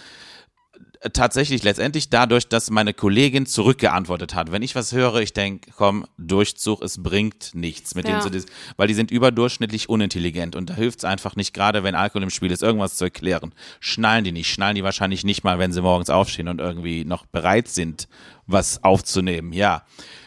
[1.13, 4.51] tatsächlich letztendlich dadurch, dass meine Kollegin zurückgeantwortet hat.
[4.51, 8.19] Wenn ich was höre, ich denke, komm, Durchzug, es bringt nichts mit Ja.
[8.27, 12.23] dis weil die sind überdurchschnittlich unintelligent und da hilft es einfach nicht, gerade wenn Alkohol
[12.23, 13.53] im Spiel ist, irgendwas zu erklären.
[13.79, 17.25] Schnallen die nicht, schnallen die wahrscheinlich nicht mal, wenn sie morgens aufstehen und irgendwie noch
[17.25, 18.09] bereit sind,
[18.45, 19.53] was aufzunehmen.
[19.53, 19.83] Ja.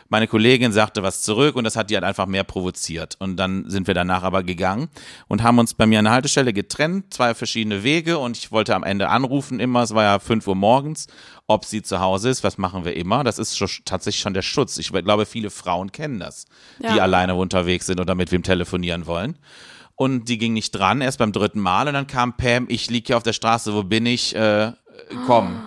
[0.09, 3.17] Meine Kollegin sagte was zurück und das hat die halt einfach mehr provoziert.
[3.19, 4.89] Und dann sind wir danach aber gegangen
[5.29, 8.75] und haben uns bei mir an der Haltestelle getrennt, zwei verschiedene Wege und ich wollte
[8.75, 11.07] am Ende anrufen immer, es war ja 5 Uhr morgens,
[11.47, 13.25] ob sie zu Hause ist, was machen wir immer.
[13.25, 14.79] Das ist schon, tatsächlich schon der Schutz.
[14.79, 16.47] Ich glaube, viele Frauen kennen das,
[16.79, 17.03] die Ja.
[17.03, 19.37] alleine unterwegs sind oder mit wem telefonieren wollen.
[19.99, 23.07] Und die ging nicht dran, erst beim dritten Mal und dann kam Pam, ich lieg
[23.07, 24.35] hier auf der Straße, wo bin ich?
[24.37, 24.73] Äh,
[25.27, 25.59] komm.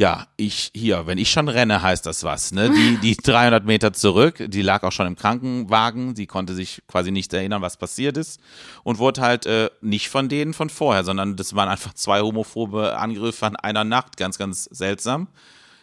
[0.00, 2.52] Ja, ich hier, wenn ich schon renne, heißt das was.
[2.52, 2.70] Ne?
[2.70, 7.10] Die, die 300 Meter zurück, die lag auch schon im Krankenwagen, die konnte sich quasi
[7.10, 8.40] nicht erinnern, was passiert ist
[8.84, 12.96] und wurde halt äh, nicht von denen von vorher, sondern das waren einfach zwei homophobe
[12.96, 15.26] Angriffe an einer Nacht, ganz, ganz seltsam.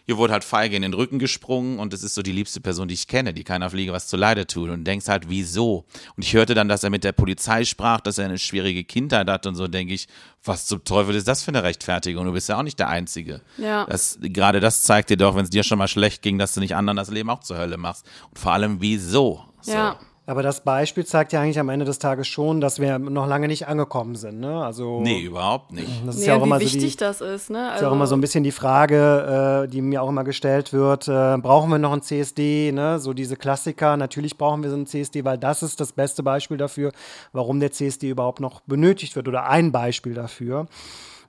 [0.06, 2.88] Hier wurde halt feige in den Rücken gesprungen und es ist so die liebste Person,
[2.88, 5.86] die ich kenne, die keiner Fliege was zu Leide tut und denkst halt, wieso?
[6.16, 9.30] Und ich hörte dann, dass er mit der Polizei sprach, dass er eine schwierige Kindheit
[9.30, 10.08] hat und so denke ich,
[10.44, 12.26] was zum Teufel ist das für eine Rechtfertigung?
[12.26, 13.42] Du bist ja auch nicht der Einzige.
[13.58, 13.86] Ja.
[13.86, 16.60] Das, gerade das zeigt dir doch, wenn es dir schon mal schlecht ging, dass du
[16.60, 18.06] nicht anderen das Leben auch zur Hölle machst.
[18.30, 19.44] Und vor allem, wieso?
[19.62, 19.72] So.
[19.72, 20.00] Ja.
[20.28, 23.48] Aber das Beispiel zeigt ja eigentlich am Ende des Tages schon, dass wir noch lange
[23.48, 24.40] nicht angekommen sind.
[24.40, 24.64] Ne?
[24.64, 25.88] Also, nee, überhaupt nicht.
[26.06, 27.74] Das ist Nee, ja auch wie immer wichtig so die, das ist, ne?
[27.76, 30.74] ist ja auch immer so ein bisschen die Frage, äh, die mir auch immer gestellt
[30.74, 32.72] wird, äh, brauchen wir noch ein CSD?
[32.72, 32.98] Ne?
[32.98, 36.58] So diese Klassiker, natürlich brauchen wir so ein CSD, weil das ist das beste Beispiel
[36.58, 36.92] dafür,
[37.32, 40.66] warum der CSD überhaupt noch benötigt wird oder ein Beispiel dafür.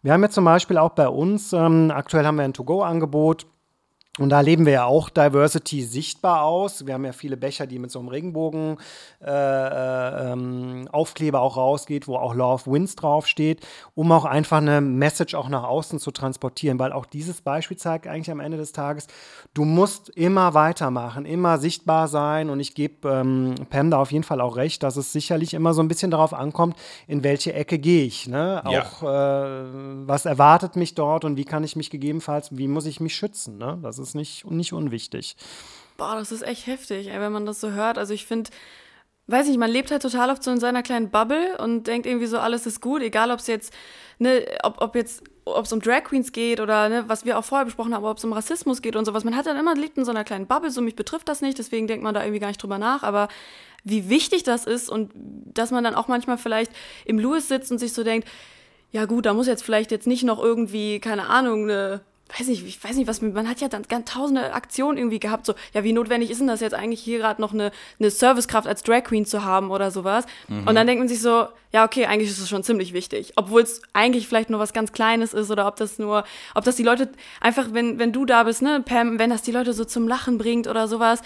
[0.02, 3.46] Wir haben jetzt zum Beispiel auch bei uns, ähm, aktuell haben wir ein To-Go-Angebot,
[4.18, 6.86] und da leben wir ja auch Diversity sichtbar aus.
[6.86, 8.78] Wir haben ja viele Becher, die mit so einem Regenbogen
[9.22, 14.56] äh, äh, ähm, Aufkleber auch rausgeht, wo auch Law of Winds draufsteht, um auch einfach
[14.58, 18.56] eine Message auch nach außen zu transportieren, weil auch dieses Beispiel zeigt eigentlich am Ende
[18.56, 19.06] des Tages,
[19.52, 24.24] du musst immer weitermachen, immer sichtbar sein und ich gebe ähm, Pam da auf jeden
[24.24, 26.76] Fall auch recht, dass es sicherlich immer so ein bisschen darauf ankommt,
[27.06, 28.26] in welche Ecke gehe ich.
[28.28, 28.62] Ne?
[28.66, 28.82] Ja.
[28.82, 33.00] Auch äh, was erwartet mich dort und wie kann ich mich gegebenenfalls, wie muss ich
[33.00, 33.58] mich schützen?
[33.58, 33.78] Ne?
[33.82, 35.36] Das ist nicht, nicht unwichtig.
[35.96, 37.98] Boah, das ist echt heftig, ey, wenn man das so hört.
[37.98, 38.50] Also ich finde,
[39.26, 42.26] weiß nicht, man lebt halt total oft so in seiner kleinen Bubble und denkt irgendwie
[42.26, 43.72] so, alles ist gut, egal ob es jetzt,
[44.18, 47.44] ne, ob, ob jetzt, ob es um Drag Queens geht oder ne, was wir auch
[47.44, 49.24] vorher besprochen haben, ob es um Rassismus geht und sowas.
[49.24, 51.58] Man hat dann immer, lebt in so einer kleinen Bubble, so mich betrifft das nicht,
[51.58, 53.28] deswegen denkt man da irgendwie gar nicht drüber nach, aber
[53.82, 56.72] wie wichtig das ist und dass man dann auch manchmal vielleicht
[57.04, 58.28] im Louis sitzt und sich so denkt,
[58.92, 62.00] ja gut, da muss jetzt vielleicht jetzt nicht noch irgendwie, keine Ahnung, eine
[62.38, 65.46] weiß nicht, ich weiß nicht, was man hat ja dann ganz tausende Aktionen irgendwie gehabt,
[65.46, 68.66] so, ja, wie notwendig ist denn das jetzt eigentlich hier gerade noch eine, eine Servicekraft
[68.66, 70.26] als Drag Queen zu haben oder sowas?
[70.48, 73.62] Und dann denkt man sich so, ja, okay, eigentlich ist es schon ziemlich wichtig, obwohl
[73.62, 76.82] es eigentlich vielleicht nur was ganz Kleines ist oder ob das nur, ob das die
[76.82, 77.10] Leute
[77.40, 80.38] einfach, wenn, wenn du da bist, ne, Pam, wenn das die Leute so zum Lachen
[80.38, 81.20] bringt oder sowas,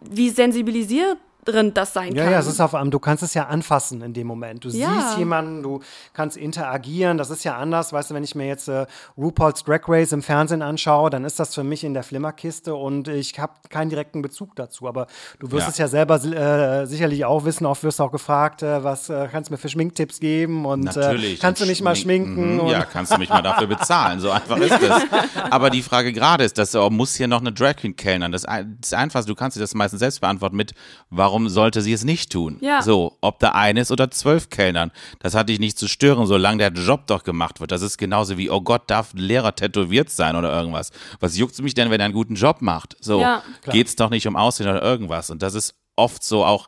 [0.00, 2.32] wie sensibilisiert das sein Ja, kann.
[2.32, 4.64] ja, es ist auf einem, du kannst es ja anfassen in dem Moment.
[4.64, 4.88] Du Ja.
[5.00, 5.80] siehst jemanden, du
[6.12, 7.18] kannst interagieren.
[7.18, 7.92] Das ist ja anders.
[7.92, 11.38] Weißt du, wenn ich mir jetzt äh, RuPaul's Drag Race im Fernsehen anschaue, dann ist
[11.38, 14.88] das für mich in der Flimmerkiste und ich habe keinen direkten Bezug dazu.
[14.88, 15.06] Aber
[15.38, 15.70] du wirst Ja.
[15.70, 17.66] es ja selber äh, sicherlich auch wissen.
[17.66, 20.84] Oft wirst du auch gefragt, äh, was äh, kannst du mir für Schminktipps geben und
[20.84, 21.34] Natürlich.
[21.34, 22.34] äh, kannst du Und mich mal schminken.
[22.34, 22.54] schminken?
[22.54, 24.20] Mhm, Und, Ja, kannst du mich mal dafür bezahlen.
[24.20, 25.02] So einfach ist das.
[25.50, 28.32] Aber die Frage gerade ist, dass oh, muss hier noch eine Drag Queen kellnern.
[28.32, 28.42] Das,
[28.80, 30.72] das Einfachste, du kannst dir das meistens selbst beantworten mit,
[31.10, 32.56] warum sollte sie es nicht tun?
[32.60, 32.82] Ja.
[32.82, 34.90] So, ob da eines oder zwölf Kellnern.
[35.20, 37.70] Das hat dich nicht zu stören, solange der Job doch gemacht wird.
[37.72, 40.90] Das ist genauso wie, oh Gott, darf ein Lehrer tätowiert sein oder irgendwas.
[41.20, 42.96] Was juckt's mich denn, wenn er einen guten Job macht?
[43.00, 43.42] So, Ja.
[43.70, 45.30] geht's doch nicht um Aussehen oder irgendwas.
[45.30, 46.66] Und das ist oft so auch,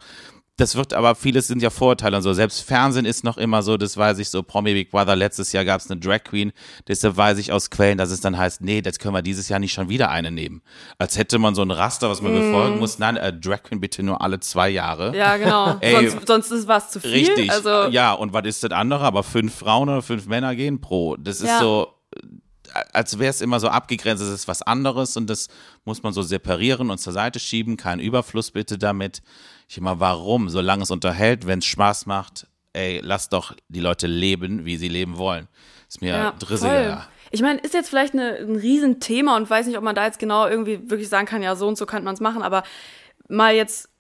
[0.59, 2.33] das wird aber, vieles sind ja Vorurteile und so.
[2.35, 5.64] Selbst Fernsehen ist noch immer so, das weiß ich so, Promi Big Brother, letztes Jahr
[5.64, 6.53] gab es eine Drag Queen,
[6.88, 9.61] deshalb weiß ich aus Quellen, dass es dann heißt, nee, das können wir dieses Jahr
[9.61, 10.61] nicht schon wieder eine nehmen.
[10.99, 12.99] Als hätte man so ein Raster, was man befolgen muss.
[12.99, 15.16] Nein, äh, Drag Queen bitte nur alle zwei Jahre.
[15.16, 15.77] Ja, genau.
[15.81, 17.12] Ey, sonst, sonst ist was zu viel.
[17.12, 17.51] Richtig.
[17.51, 19.05] Also, ja, und was ist das andere?
[19.05, 21.16] Aber fünf Frauen oder fünf Männer gehen pro.
[21.16, 21.61] Das ist Ja.
[21.61, 22.21] so, äh,
[22.93, 25.49] als wäre es immer so abgegrenzt, es ist was anderes und das
[25.85, 27.77] muss man so separieren und zur Seite schieben.
[27.77, 29.23] Kein Überfluss bitte damit.
[29.69, 30.49] Ich immer, warum?
[30.49, 34.89] Solange es unterhält, wenn es Spaß macht, ey, lass doch die Leute leben, wie sie
[34.89, 35.49] leben wollen.
[35.89, 36.69] Ist mir Ja, Drissel.
[36.69, 36.83] voll.
[36.83, 37.09] Ja.
[37.31, 40.19] Ich meine, ist jetzt vielleicht eine, ein Riesenthema und weiß nicht, ob man da jetzt
[40.19, 42.63] genau irgendwie wirklich sagen kann, ja, so und so könnte man es machen, aber
[43.29, 43.91] mal jetzt,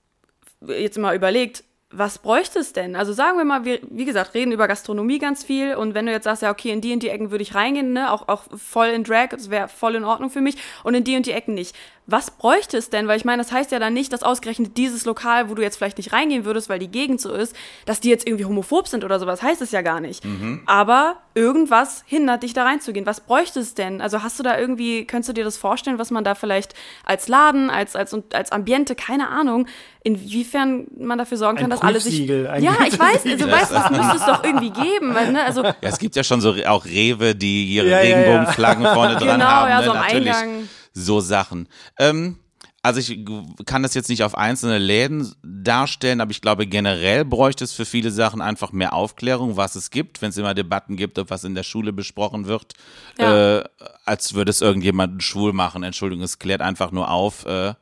[0.66, 2.96] jetzt mal überlegt, was bräuchte es denn?
[2.96, 6.12] Also sagen wir mal, wir, wie gesagt, reden über Gastronomie ganz viel und wenn du
[6.12, 8.44] jetzt sagst, ja, okay, in die und die Ecken würde ich reingehen, ne, auch, auch
[8.56, 11.32] voll in Drag, das wäre voll in Ordnung für mich und in die und die
[11.32, 11.74] Ecken nicht.
[12.10, 13.06] Was bräuchte es denn?
[13.06, 15.76] Weil ich meine, das heißt ja dann nicht, dass ausgerechnet dieses Lokal, wo du jetzt
[15.76, 19.04] vielleicht nicht reingehen würdest, weil die Gegend so ist, dass die jetzt irgendwie homophob sind
[19.04, 20.24] oder sowas, heißt es ja gar nicht.
[20.64, 23.04] Aber irgendwas hindert dich da reinzugehen.
[23.04, 24.00] Was bräuchte es denn?
[24.00, 26.72] Also hast du da irgendwie, könntest du dir das vorstellen, was man da vielleicht
[27.04, 29.66] als Laden, als, als, als Ambiente, keine Ahnung,
[30.02, 32.22] inwiefern man dafür sorgen Ein kann, dass alle sich.
[32.30, 33.52] Ein Ja, ich weiß, also Prüfsiegel.
[33.52, 35.14] weißt, das müsste es doch irgendwie geben.
[35.14, 38.08] Weil, ne, also Ja, es gibt ja schon so auch Rewe, die ihre Ja, ja,
[38.08, 38.16] ja.
[38.16, 39.68] Regenbogenflaggen vorne dran Genau, haben.
[39.70, 39.84] ja, ne?
[39.84, 40.68] so am Natürlich Eingang.
[40.98, 41.68] So Sachen.
[41.98, 42.38] Ähm,
[42.80, 43.24] also ich
[43.66, 47.84] kann das jetzt nicht auf einzelne Läden darstellen, aber ich glaube generell bräuchte es für
[47.84, 51.44] viele Sachen einfach mehr Aufklärung, was es gibt, wenn es immer Debatten gibt, ob was
[51.44, 52.74] in der Schule besprochen wird,
[53.18, 53.58] Ja.
[53.58, 53.64] äh,
[54.04, 55.82] als würde es irgendjemanden schwul machen.
[55.82, 57.44] Entschuldigung, es klärt einfach nur auf.
[57.46, 57.74] Äh,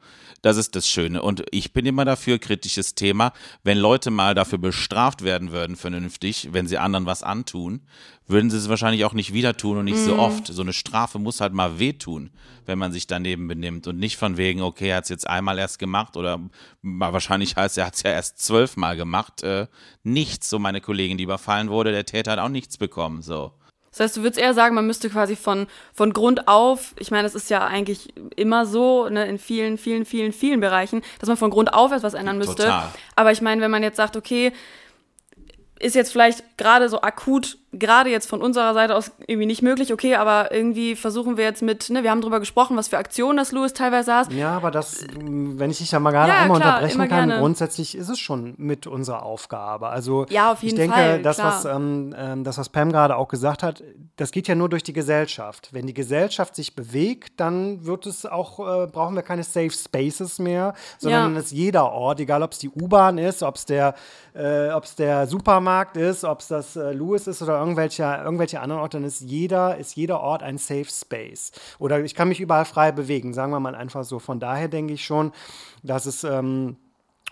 [0.43, 1.23] das ist das Schöne.
[1.23, 6.49] Und ich bin immer dafür, kritisches Thema, wenn Leute mal dafür bestraft werden würden, vernünftig,
[6.53, 7.83] wenn sie anderen was antun,
[8.29, 10.47] würden sie es wahrscheinlich auch nicht wieder tun und nicht so oft.
[10.49, 12.31] So eine Strafe muss halt mal wehtun,
[12.65, 15.59] wenn man sich daneben benimmt und nicht von wegen, okay, er hat es jetzt einmal
[15.59, 16.41] erst gemacht oder
[16.83, 19.43] wahrscheinlich heißt, er hat es ja erst zwölfmal gemacht.
[19.43, 19.69] Äh,
[20.03, 23.53] nichts, so meine Kollegin, die überfallen wurde, der Täter hat auch nichts bekommen, so.
[23.97, 27.27] Das heißt, du würdest eher sagen, man müsste quasi von, von Grund auf, ich meine,
[27.27, 31.39] es ist ja eigentlich immer so, ne, in vielen, vielen, vielen, vielen Bereichen, dass man
[31.39, 32.65] von Grund auf etwas ändern müsste.
[32.65, 32.93] Total.
[33.15, 34.53] Aber ich meine, wenn man jetzt sagt, okay,
[35.79, 39.93] ist jetzt vielleicht gerade so akut gerade jetzt von unserer Seite aus irgendwie nicht möglich.
[39.93, 43.37] Okay, aber irgendwie versuchen wir jetzt mit, ne, wir haben drüber gesprochen, was für Aktionen
[43.39, 44.33] das Louis teilweise hat.
[44.33, 47.39] Ja, aber das, wenn ich dich da mal gerade Ja, einmal klar, unterbrechen kann, gerne.
[47.39, 49.89] grundsätzlich ist es schon mit unserer Aufgabe.
[49.89, 53.17] Also Ja, auf jeden ich denke, Fall, das, was, ähm, ähm, das, was Pam gerade
[53.17, 53.83] auch gesagt hat,
[54.17, 55.69] das geht ja nur durch die Gesellschaft.
[55.73, 60.39] Wenn die Gesellschaft sich bewegt, dann wird es auch, äh, brauchen wir keine Safe Spaces
[60.39, 61.41] mehr, sondern Ja.
[61.41, 63.95] ist jeder Ort, egal ob es die U-Bahn ist, ob es der,
[64.35, 68.61] äh, ob es der Supermarkt ist, ob es das äh, Louis ist oder irgendwelche, irgendwelche
[68.61, 71.51] anderen Orte, dann ist jeder, ist jeder Ort ein Safe Space.
[71.79, 74.21] Oder ich kann mich überall frei bewegen, sagen wir mal einfach so.
[74.21, 75.33] Von daher denke ich schon,
[75.83, 76.77] dass es ähm,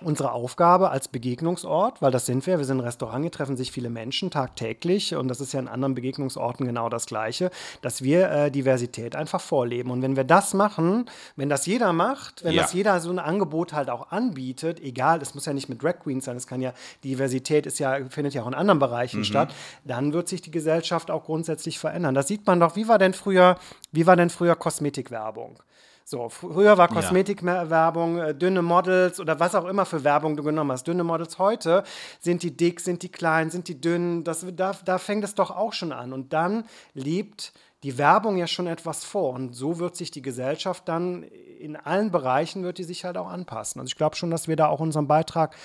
[0.01, 3.71] unsere Aufgabe als Begegnungsort, weil das sind wir, wir sind ein Restaurant, hier treffen sich
[3.71, 8.29] viele Menschen tagtäglich und das ist ja in anderen Begegnungsorten genau das Gleiche, dass wir
[8.31, 9.91] äh, Diversität einfach vorleben.
[9.93, 12.63] Und wenn wir das machen, wenn das jeder macht, wenn Ja.
[12.63, 16.01] das jeder so ein Angebot halt auch anbietet, egal, es muss ja nicht mit Drag
[16.03, 16.73] Queens sein, es kann ja,
[17.05, 19.55] Diversität ist ja, findet ja auch in anderen Bereichen statt,
[19.85, 22.15] dann wird sich die Gesellschaft auch grundsätzlich verändern.
[22.15, 23.57] Das sieht man doch, wie war denn früher,
[23.93, 25.61] wie war denn früher Kosmetikwerbung?
[26.07, 30.71] So, früher war Kosmetikwerbung, äh, dünne Models oder was auch immer für Werbung du genommen
[30.71, 30.87] hast.
[30.87, 31.83] Dünne Models heute,
[32.21, 35.51] sind die dick, sind die klein, sind die dünn, das, da, da fängt es doch
[35.51, 36.13] auch schon an.
[36.13, 39.33] Und dann lebt die Werbung ja schon etwas vor.
[39.33, 43.29] Und so wird sich die Gesellschaft dann in allen Bereichen, wird die sich halt auch
[43.29, 43.81] anpassen.
[43.81, 45.57] Also ich glaube schon, dass wir da auch unseren Beitrag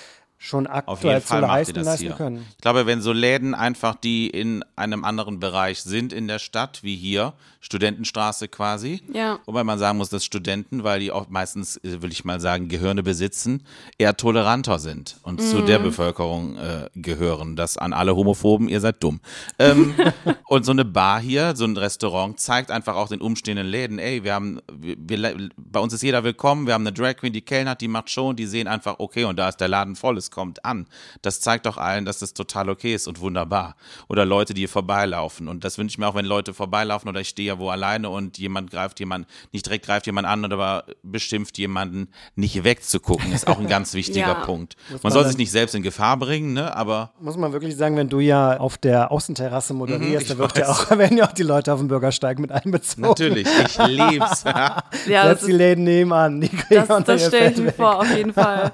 [0.42, 2.16] schon Auf jeden aktuell zu Fall macht ihr leisten, das leisten hier.
[2.16, 2.46] können.
[2.56, 6.82] Ich glaube, wenn so Läden einfach, die in einem anderen Bereich sind in der Stadt,
[6.82, 9.40] wie hier, Studentenstraße quasi, Ja.
[9.46, 12.70] wobei man sagen muss, dass Studenten, weil die auch meistens, äh, will ich mal sagen,
[12.70, 13.64] Gehirne besitzen,
[13.98, 15.66] eher toleranter sind und zu Mhm.
[15.66, 17.58] der Bevölkerung äh, gehören.
[17.58, 19.20] Das an alle Homophoben, ihr seid dumm.
[19.60, 19.94] Ähm,
[20.48, 24.24] und so eine Bar hier, so ein Restaurant, zeigt einfach auch den umstehenden Läden, ey,
[24.24, 27.42] wir haben, wir, wir, bei uns ist jeder willkommen, wir haben eine Drag Queen, die
[27.42, 30.36] kellnert, die macht schon, die sehen einfach, okay, und da ist der Laden voll, es
[30.36, 30.88] kommt an.
[31.22, 33.76] Das zeigt doch allen, dass das total okay ist und wunderbar.
[34.08, 35.48] Oder Leute, die hier vorbeilaufen.
[35.48, 38.10] Und das wünsche ich mir auch, wenn Leute vorbeilaufen oder ich stehe ja wo alleine
[38.10, 43.48] und jemand greift jemand, nicht direkt greift jemand an, aber bestimmt jemanden nicht wegzugucken, ist
[43.48, 44.34] auch ein ganz wichtiger Ja.
[44.46, 44.76] Punkt.
[44.90, 47.76] Man man soll dann- sich nicht selbst in Gefahr bringen, ne, aber Muss man wirklich
[47.76, 51.18] sagen, wenn du ja auf der Außenterrasse moderierst, Mhm, ich da wird ja auch, werden
[51.18, 53.02] ja auch die Leute auf dem Bürgersteig mit einbezogen.
[53.02, 54.44] natürlich, ich lieb's.
[54.44, 57.66] Ja, Selbst das, die ist, Läden nebenan, die kriegen das, das ihr stelle ich mir
[57.68, 57.76] weg.
[57.76, 58.72] vor, auf jeden Fall.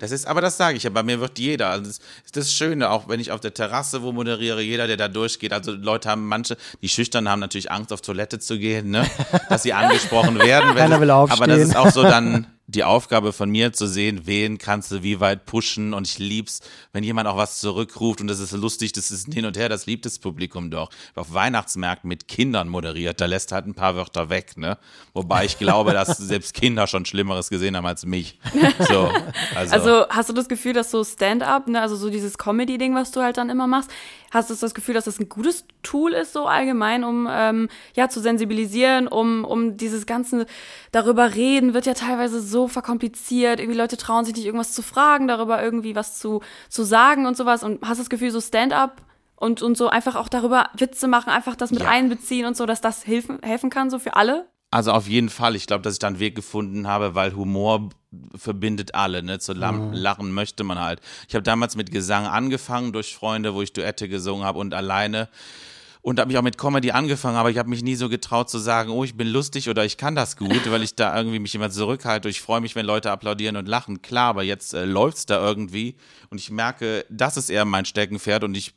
[0.00, 1.68] Das ist, aber das sage ich ja, bei mir wird jeder.
[1.68, 4.96] Also das ist das Schöne, auch wenn ich auf der Terrasse wo moderiere, jeder, der
[4.96, 5.52] da durchgeht.
[5.52, 9.06] Also Leute haben, manche, die schüchtern haben natürlich Angst, auf Toilette zu gehen, ne?
[9.48, 10.74] Dass sie angesprochen werden.
[10.74, 11.42] Keiner will aufstehen.
[11.42, 15.02] Aber das ist auch so dann die Aufgabe von mir zu sehen, wen kannst du
[15.02, 16.60] wie weit pushen und ich lieb's,
[16.92, 19.68] wenn jemand auch was zurückruft und das ist lustig, das ist ein hin und her,
[19.68, 20.90] das liebt das Publikum doch.
[21.14, 24.78] Auf Weihnachtsmärkten mit Kindern moderiert, da lässt halt ein paar Wörter weg, ne?
[25.12, 28.38] Wobei ich glaube, dass selbst Kinder schon Schlimmeres gesehen haben als mich.
[28.88, 29.10] So,
[29.54, 33.10] also, Also hast du das Gefühl, dass so Stand-up, ne, also so dieses Comedy-Ding, was
[33.10, 33.90] du halt dann immer machst,
[34.30, 38.08] hast du das Gefühl, dass das ein gutes Tool ist, so allgemein, um ähm, ja
[38.08, 40.46] zu sensibilisieren, um, um dieses ganze
[40.92, 43.60] darüber reden, wird ja teilweise so verkompliziert.
[43.60, 47.36] Irgendwie Leute trauen sich nicht, irgendwas zu fragen, darüber irgendwie was zu, zu sagen und
[47.36, 47.62] sowas.
[47.62, 49.02] Und hast das Gefühl, so Stand-up
[49.36, 51.88] und, und so einfach auch darüber Witze machen, einfach das mit Ja.
[51.88, 54.46] einbeziehen und so, dass das helfen, helfen kann, so für alle?
[54.70, 55.56] Also auf jeden Fall.
[55.56, 57.88] Ich glaube, dass ich da einen Weg gefunden habe, weil Humor
[58.36, 59.22] verbindet alle.
[59.22, 59.38] Ne?
[59.38, 61.00] Zu lam- lachen möchte man halt.
[61.28, 65.28] Ich habe damals mit Gesang angefangen durch Freunde, wo ich Duette gesungen habe und alleine.
[66.02, 68.56] Und habe mich auch mit Comedy angefangen, aber ich habe mich nie so getraut zu
[68.58, 71.54] sagen, oh, ich bin lustig oder ich kann das gut, weil ich da irgendwie mich
[71.54, 72.30] immer zurückhalte.
[72.30, 74.00] Ich freue mich, wenn Leute applaudieren und lachen.
[74.00, 75.96] Klar, aber jetzt äh, läuft's da irgendwie
[76.30, 78.72] und ich merke, das ist eher mein Steckenpferd und ich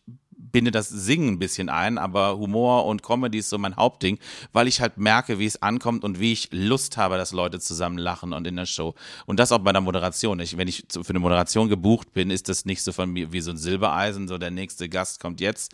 [0.52, 4.20] binde das Singen ein bisschen ein, aber Humor und Comedy ist so mein Hauptding,
[4.52, 7.98] weil ich halt merke, wie es ankommt und wie ich Lust habe, dass Leute zusammen
[7.98, 8.94] lachen und in der Show.
[9.26, 10.40] Und das auch bei der Moderation.
[10.40, 13.42] Ich, wenn ich für eine Moderation gebucht bin, ist das nicht so von mir wie
[13.42, 15.72] so ein Silbereisen, so der nächste Gast kommt jetzt.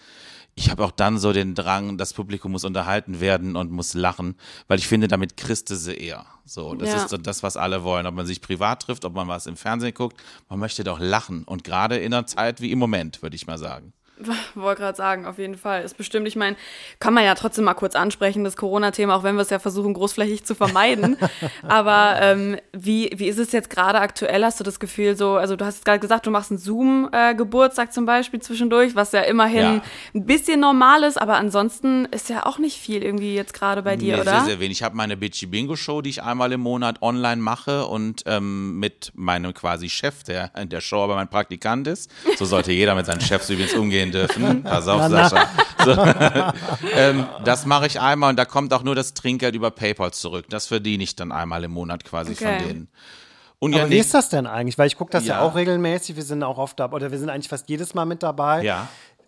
[0.55, 4.36] Ich habe auch dann so den Drang, das Publikum muss unterhalten werden und muss lachen,
[4.67, 6.25] weil ich finde, damit Christe sie eher.
[6.43, 6.95] So, das Ja.
[6.97, 8.05] ist so das, was alle wollen.
[8.08, 10.17] Ob man sich privat trifft, ob man was im Fernsehen guckt,
[10.49, 11.43] man möchte doch lachen.
[11.43, 13.93] Und gerade in einer Zeit wie im Moment, würde ich mal sagen.
[14.55, 15.84] Wollte gerade sagen, auf jeden Fall.
[15.84, 16.55] Ist bestimmt, ich meine,
[16.99, 19.93] kann man ja trotzdem mal kurz ansprechen, das Corona-Thema, auch wenn wir es ja versuchen,
[19.93, 21.17] großflächig zu vermeiden.
[21.67, 24.43] Aber ähm, wie, wie ist es jetzt gerade aktuell?
[24.43, 28.05] Hast du das Gefühl so, also du hast gerade gesagt, du machst einen Zoom-Geburtstag zum
[28.05, 29.82] Beispiel zwischendurch, was ja immerhin Ja.
[30.13, 33.95] ein bisschen normal ist, aber ansonsten ist ja auch nicht viel irgendwie jetzt gerade bei
[33.95, 34.32] dir, Nee, oder?
[34.32, 34.79] Sehr, sehr wenig.
[34.79, 38.79] Ich habe meine Bitchy Bingo Show, die ich einmal im Monat online mache und ähm,
[38.79, 42.10] mit meinem quasi Chef, der in der Show aber mein Praktikant ist.
[42.38, 44.63] So sollte jeder mit seinen Chefs übrigens umgehen dürfen.
[44.63, 45.48] Pass auf, Sascha.
[45.86, 45.91] So,
[46.93, 50.45] ähm, das mache ich einmal und da kommt auch nur das Trinkgeld über PayPal zurück.
[50.50, 52.60] Das verdiene ich dann einmal im Monat quasi Okay.
[52.60, 52.88] von denen.
[53.60, 54.78] Und Aber ja, wie ist das denn eigentlich?
[54.78, 55.36] Weil ich gucke das ja.
[55.36, 55.41] Ja.
[55.41, 56.15] auch regelmäßig.
[56.15, 58.63] Wir sind auch oft da, oder wir sind eigentlich fast jedes Mal mit dabei.
[58.63, 58.88] ja.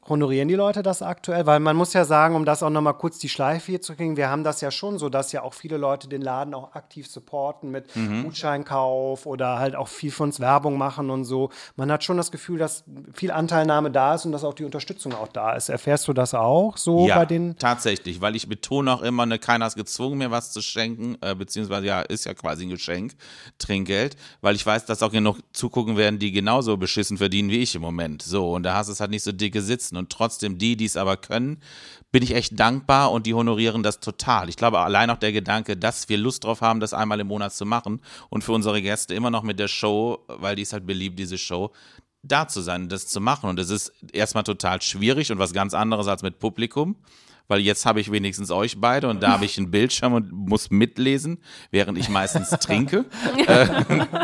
[0.09, 1.45] Honorieren die Leute das aktuell?
[1.45, 4.17] Weil man muss ja sagen, um das auch nochmal kurz die Schleife hier zu kriegen,
[4.17, 7.07] wir haben das ja schon so, dass ja auch viele Leute den Laden auch aktiv
[7.07, 8.23] supporten mit mhm.
[8.23, 11.49] Gutscheinkauf oder halt auch viel für uns Werbung machen und so.
[11.75, 12.83] Man hat schon das Gefühl, dass
[13.13, 15.69] viel Anteilnahme da ist und dass auch die Unterstützung auch da ist.
[15.69, 17.55] Erfährst du das auch so ja, bei den?
[17.57, 21.35] tatsächlich, weil ich betone auch immer, ne, keiner ist gezwungen, mir was zu schenken, äh,
[21.35, 23.13] beziehungsweise ja, ist ja quasi ein Geschenk,
[23.59, 27.75] Trinkgeld, weil ich weiß, dass auch genug zugucken werden, die genauso beschissen verdienen wie ich
[27.75, 28.23] im Moment.
[28.23, 30.85] So, und da hast du es halt nicht so dicke sitzen und trotzdem die, die
[30.85, 31.61] es aber können,
[32.11, 34.49] bin ich echt dankbar und die honorieren das total.
[34.49, 37.53] Ich glaube, allein auch der Gedanke, dass wir Lust drauf haben, das einmal im Monat
[37.53, 40.85] zu machen und für unsere Gäste immer noch mit der Show, weil die ist halt
[40.85, 41.71] beliebt, diese Show,
[42.23, 43.49] da zu sein, das zu machen.
[43.49, 46.95] Und es ist erstmal total schwierig und was ganz anderes als mit Publikum
[47.47, 50.69] weil jetzt habe ich wenigstens euch beide und da habe ich einen Bildschirm und muss
[50.69, 53.03] mitlesen, während ich meistens trinke.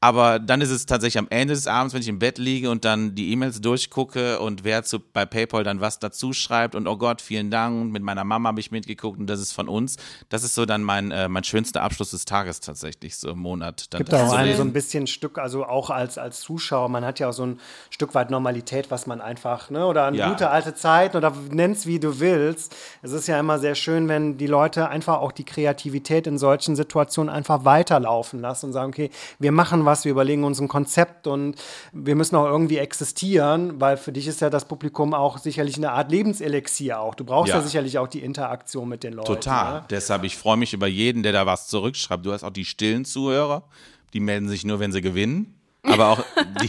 [0.00, 2.84] Aber dann ist es tatsächlich am Ende des Abends, wenn ich im Bett liege und
[2.84, 6.96] dann die E-Mails durchgucke und wer zu, bei PayPal dann was dazu schreibt und oh
[6.96, 9.96] Gott, vielen Dank, mit meiner Mama habe ich mitgeguckt und das ist von uns.
[10.28, 13.92] Das ist so dann mein, äh, mein schönster Abschluss des Tages tatsächlich, so im Monat.
[13.92, 17.30] Dann Gibt auch so ein bisschen Stück, also auch als, als Zuschauer, man hat ja
[17.30, 20.28] auch so ein Stück weit Normalität, was man einfach, ne, oder eine ja.
[20.28, 22.76] gute alte Zeit oder nenn's wie du willst.
[23.02, 26.76] Es ist ja immer sehr schön, wenn die Leute einfach auch die Kreativität in solchen
[26.76, 31.26] Situationen einfach weiterlaufen lassen und sagen, okay, wir machen was, wir überlegen uns ein Konzept
[31.26, 31.56] und
[31.92, 35.92] wir müssen auch irgendwie existieren, weil für dich ist ja das Publikum auch sicherlich eine
[35.92, 37.14] Art Lebenselixier auch.
[37.14, 39.26] Du brauchst ja, ja sicherlich auch die Interaktion mit den Leuten.
[39.26, 39.80] Total.
[39.80, 39.84] Ne?
[39.90, 42.24] Deshalb, ich freue mich über jeden, der da was zurückschreibt.
[42.24, 43.64] Du hast auch die stillen Zuhörer,
[44.12, 45.54] die melden sich nur, wenn sie gewinnen.
[45.82, 46.24] Aber auch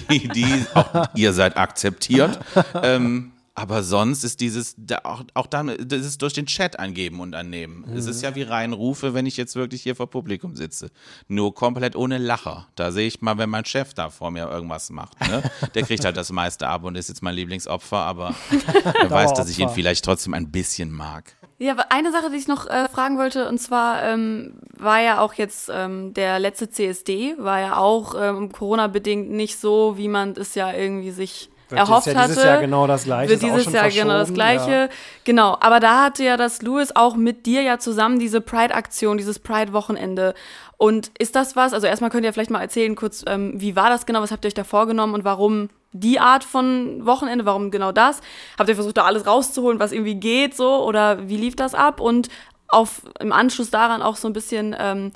[0.10, 2.40] die, die auch ihr seid akzeptiert.
[2.82, 7.36] Ähm, aber sonst ist dieses, auch, auch dann, das ist durch den Chat eingeben und
[7.36, 7.84] annehmen.
[7.86, 7.98] Mhm.
[7.98, 10.92] Es ist ja wie rein Rufe, wenn ich jetzt wirklich hier vor Publikum sitze.
[11.28, 12.68] Nur komplett ohne Lacher.
[12.76, 15.20] Da sehe ich mal, wenn mein Chef da vor mir irgendwas macht.
[15.28, 15.44] Ne?
[15.76, 18.34] Der kriegt halt das meiste ab und ist jetzt mein Lieblingsopfer, aber
[19.02, 21.36] er weiß, dass ich ihn vielleicht trotzdem ein bisschen mag.
[21.58, 25.34] Ja, eine Sache, die ich noch äh, fragen wollte, und zwar ähm, war ja auch
[25.34, 30.56] jetzt ähm, der letzte CSD, war ja auch ähm, Corona-bedingt nicht so, wie man es
[30.56, 32.48] ja irgendwie sich erhofft ja dieses hatte.
[32.48, 33.30] Jahr genau das Gleiche.
[33.30, 34.72] Wird dieses Jahr genau das Gleiche.
[34.72, 34.90] Ja.
[35.24, 35.58] Genau.
[35.60, 40.34] Aber da hatte ja das Louis auch mit dir ja zusammen diese Pride-Aktion, dieses Pride-Wochenende.
[40.78, 41.74] Und ist das was?
[41.74, 44.22] Also erstmal könnt ihr vielleicht mal erzählen kurz, ähm, wie war das genau?
[44.22, 47.46] Was habt ihr euch da vorgenommen und warum die Art von Wochenende?
[47.46, 48.22] Warum genau das?
[48.58, 50.84] Habt ihr versucht, da alles rauszuholen, was irgendwie geht, so?
[50.86, 52.00] Oder wie lief das ab?
[52.00, 52.30] Und
[52.70, 55.12] auf, im Anschluss daran auch so ein bisschen, ähm,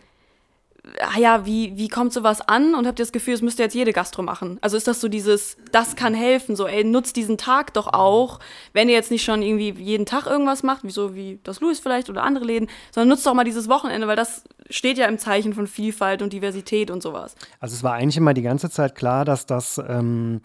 [1.17, 3.93] ja, wie, wie kommt sowas an und habt ihr das Gefühl, es müsste jetzt jede
[3.93, 4.58] Gastro machen?
[4.62, 8.39] Also ist das so dieses, das kann helfen, so, ey, nutzt diesen Tag doch auch,
[8.74, 11.80] wenn ihr jetzt nicht schon irgendwie jeden Tag irgendwas macht, wie so wie das Louis
[11.80, 15.17] vielleicht oder andere Läden, sondern nutzt doch mal dieses Wochenende, weil das steht ja im
[15.17, 17.36] Zeichen von Vielfalt und Diversität und sowas.
[17.62, 20.41] Also es war eigentlich immer die ganze Zeit klar, dass das ähm,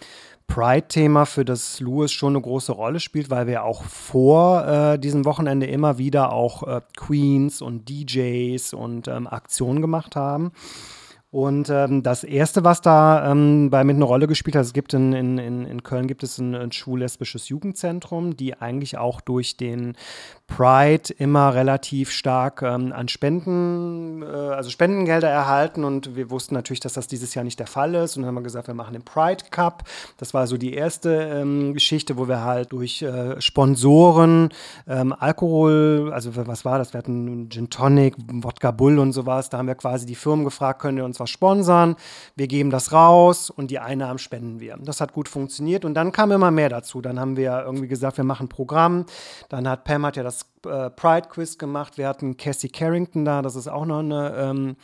[0.49, 5.25] Pride-Thema für das Lewis schon eine große Rolle spielt, weil wir auch vor äh, diesem
[5.25, 10.53] Wochenende immer wieder auch äh, Queens und DJs und ähm, Aktionen gemacht haben.
[11.31, 14.95] Und ähm, das erste, was da ähm, bei mit eine Rolle gespielt hat, es gibt
[14.95, 19.95] in, in, in Köln gibt es ein, ein schwul-lesbisches Jugendzentrum, die eigentlich auch durch den
[20.47, 26.81] Pride immer relativ stark ähm, an Spenden, äh, also Spendengelder erhalten und wir wussten natürlich,
[26.81, 28.95] dass das dieses Jahr nicht der Fall ist und dann haben wir gesagt, wir machen
[28.95, 29.85] den Pride Cup.
[30.17, 34.49] Das war so die erste ähm, Geschichte, wo wir halt durch äh, Sponsoren
[34.87, 36.95] ähm, Alkohol, also was war das?
[36.95, 39.51] Wir hatten Gin Tonic, Wodka Bull und sowas.
[39.51, 41.97] Da haben wir quasi die Firmen gefragt, können wir uns was sponsern?
[42.37, 44.77] Wir geben das raus und die Einnahmen spenden wir.
[44.81, 47.01] Das hat gut funktioniert und dann kam immer mehr dazu.
[47.01, 49.07] Dann haben wir irgendwie gesagt, wir machen ein Programm.
[49.49, 51.99] Dann hat Pam hat ja das äh, Pride Quiz gemacht.
[51.99, 54.77] Wir hatten Cassie Carrington da, das ist auch noch eine ähm,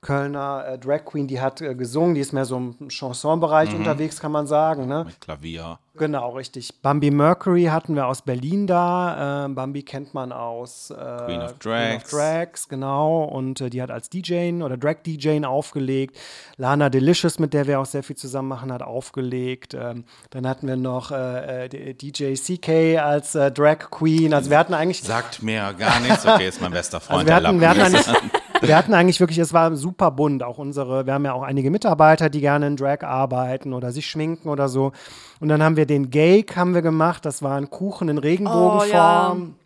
[0.00, 3.78] Kölner äh, Drag Queen, die hat äh, gesungen, die ist mehr so im Chansonbereich mhm.
[3.78, 4.86] unterwegs, kann man sagen.
[4.86, 5.04] Ne?
[5.04, 5.78] Mit Klavier.
[5.96, 6.80] Genau, richtig.
[6.82, 9.44] Bambi Mercury hatten wir aus Berlin da.
[9.44, 11.60] Ähm, Bambi kennt man aus äh, Queen of Drags.
[11.60, 13.24] Queen of Drags, genau.
[13.24, 16.18] Und äh, die hat als DJ oder Drag DJ aufgelegt.
[16.56, 19.74] Lana Delicious, mit der wir auch sehr viel zusammen machen, hat aufgelegt.
[19.74, 24.32] Ähm, dann hatten wir noch äh, DJ CK als Drag Queen.
[24.32, 25.02] Also wir hatten eigentlich.
[25.02, 26.26] Sag sagt mir gar nichts.
[26.26, 27.30] Okay, ist mein bester Freund.
[27.30, 28.30] Also wir, hatten, wir, hatten
[28.60, 30.42] wir, hatten, eigentlich wirklich, es war super bunt.
[30.42, 34.06] Auch unsere, wir haben ja auch einige Mitarbeiter, die gerne in Drag arbeiten oder sich
[34.06, 34.92] schminken oder so.
[35.40, 37.24] Und dann haben wir den Gake haben wir gemacht.
[37.24, 38.82] Das war ein Kuchen in Regenbogenform.
[38.82, 39.59] Oh, ja.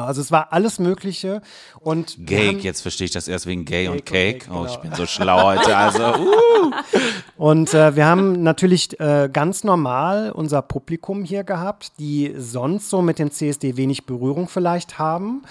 [0.00, 1.42] Also es war alles Mögliche
[1.80, 4.50] und Cake, haben- jetzt verstehe ich das erst wegen Gay und Cake Cake.
[4.50, 4.96] und Oh, Cake, ich genau.
[4.96, 5.76] bin so schlau heute.
[5.76, 6.70] Also, uh.
[7.36, 13.02] Und äh, wir haben natürlich äh, ganz normal unser Publikum hier gehabt, die sonst so
[13.02, 15.42] mit dem CSD wenig Berührung vielleicht haben,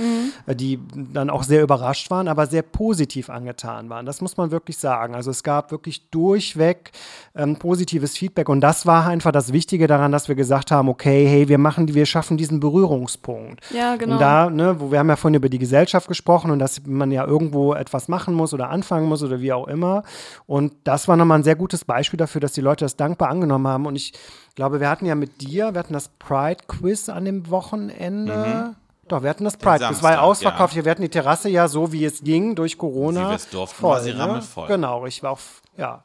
[0.47, 0.79] äh, die
[1.13, 4.05] dann auch sehr überrascht waren, aber sehr positiv angetan waren.
[4.05, 5.15] Das muss man wirklich sagen.
[5.15, 6.91] Also es gab wirklich durchweg
[7.35, 11.27] ähm, positives Feedback und das war einfach das Wichtige daran, dass wir gesagt haben, okay,
[11.27, 13.59] hey, wir machen, wir schaffen diesen Berührungspunkt.
[13.75, 14.13] Ja, genau.
[14.13, 17.11] Und da, ne, wo wir haben ja vorhin über die Gesellschaft gesprochen und dass man
[17.11, 20.03] ja irgendwo etwas machen muss oder anfangen muss oder wie auch immer.
[20.45, 23.67] Und das war nochmal ein sehr gutes Beispiel dafür, dass die Leute das dankbar angenommen
[23.67, 23.85] haben.
[23.85, 24.13] Und ich
[24.55, 28.75] glaube, wir hatten ja mit dir, wir hatten das Pride-Quiz an dem Wochenende.
[29.07, 29.79] Doch, wir hatten das Pride.
[29.79, 30.75] Das war ja Samstag, ausverkauft.
[30.75, 30.85] ja.
[30.85, 33.33] Wir hatten die Terrasse ja so, wie es ging, durch Corona.
[33.33, 34.67] Es durften, war sie rammelvoll.
[34.67, 35.39] Genau, ich war auch,
[35.77, 36.03] ja.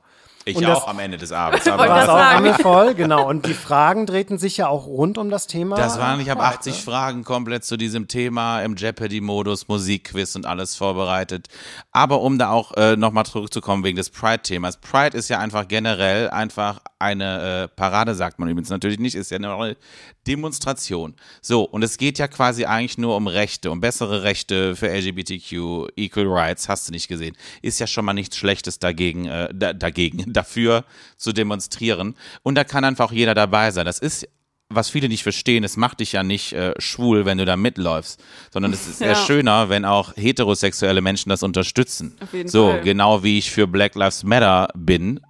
[0.48, 1.66] Ich Und auch das- am Ende des Abends.
[1.68, 3.28] Aber War es auch rammelvoll, genau.
[3.28, 5.74] Und die Fragen drehten sich ja auch rund um das Thema.
[5.74, 6.80] das waren, ich habe Pride, 80 ne?
[6.82, 11.48] Fragen komplett zu diesem Thema im Jeopardy-Modus, Musikquiz und alles vorbereitet.
[11.90, 14.76] Aber um da auch äh, nochmal zurückzukommen wegen des Pride-Themas.
[14.76, 19.32] Pride ist ja einfach generell einfach eine äh, Parade, sagt man übrigens natürlich nicht, ist
[19.32, 19.76] ja eine
[20.26, 21.14] Demonstration.
[21.42, 25.88] So, und es geht ja quasi eigentlich nur um Rechte, um bessere Rechte für LGBTQ,
[25.96, 27.36] Equal Rights, hast du nicht gesehen.
[27.62, 30.84] Ist ja schon mal nichts Schlechtes dagegen, äh, da, dagegen, dafür
[31.16, 32.14] zu demonstrieren.
[32.42, 33.86] Und da kann einfach auch jeder dabei sein.
[33.86, 34.28] Das ist
[34.68, 38.20] was viele nicht verstehen, es macht dich ja nicht äh, schwul, wenn du da mitläufst,
[38.52, 39.14] sondern es ist eher Ja.
[39.14, 42.16] schöner, wenn auch heterosexuelle Menschen das unterstützen.
[42.20, 42.80] Auf jeden so, Fall.
[42.80, 45.20] genau wie ich für Black Lives Matter bin,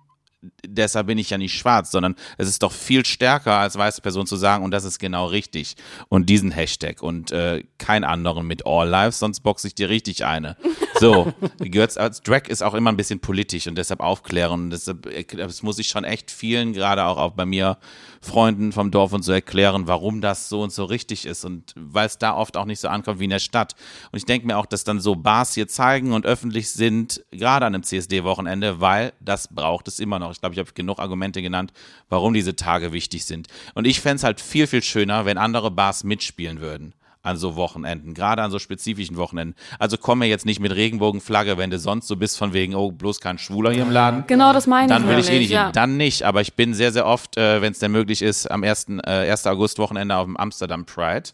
[0.66, 4.26] deshalb bin ich ja nicht schwarz, sondern es ist doch viel stärker als weiße Person
[4.26, 5.76] zu sagen und das ist genau richtig.
[6.08, 10.24] Und diesen Hashtag und äh, kein anderen mit All Lives, sonst boxe ich dir richtig
[10.24, 10.56] eine.
[10.98, 14.52] So, gehört's als Drag ist auch immer ein bisschen politisch und deshalb aufklären.
[14.52, 17.78] Und deshalb, das muss ich schon echt vielen, gerade auch, auch bei mir
[18.20, 21.44] Freunden vom Dorf und so erklären, warum das so und so richtig ist.
[21.44, 23.74] Und weil es da oft auch nicht so ankommt wie in der Stadt.
[24.10, 27.66] Und ich denke mir auch, dass dann so Bars hier zeigen und öffentlich sind, gerade
[27.66, 30.32] an einem CSD-Wochenende, weil das braucht es immer noch.
[30.32, 31.72] Ich glaube, ich habe genug Argumente genannt,
[32.08, 33.48] warum diese Tage wichtig sind.
[33.74, 36.94] Und ich fände es halt viel, viel schöner, wenn andere Bars mitspielen würden
[37.26, 39.56] an so Wochenenden, gerade an so spezifischen Wochenenden.
[39.78, 42.92] Also komm mir jetzt nicht mit Regenbogenflagge, wenn du sonst so bist von wegen, oh,
[42.92, 44.24] bloß kein Schwuler hier im Laden.
[44.26, 45.72] Genau, das meine Dann ich will ich eh nicht ja.
[45.72, 48.62] Dann nicht, aber ich bin sehr, sehr oft, äh, wenn es denn möglich ist, am
[48.62, 48.86] 1.
[49.04, 49.46] Äh, 1.
[49.46, 51.30] August-Wochenende auf dem Amsterdam Pride.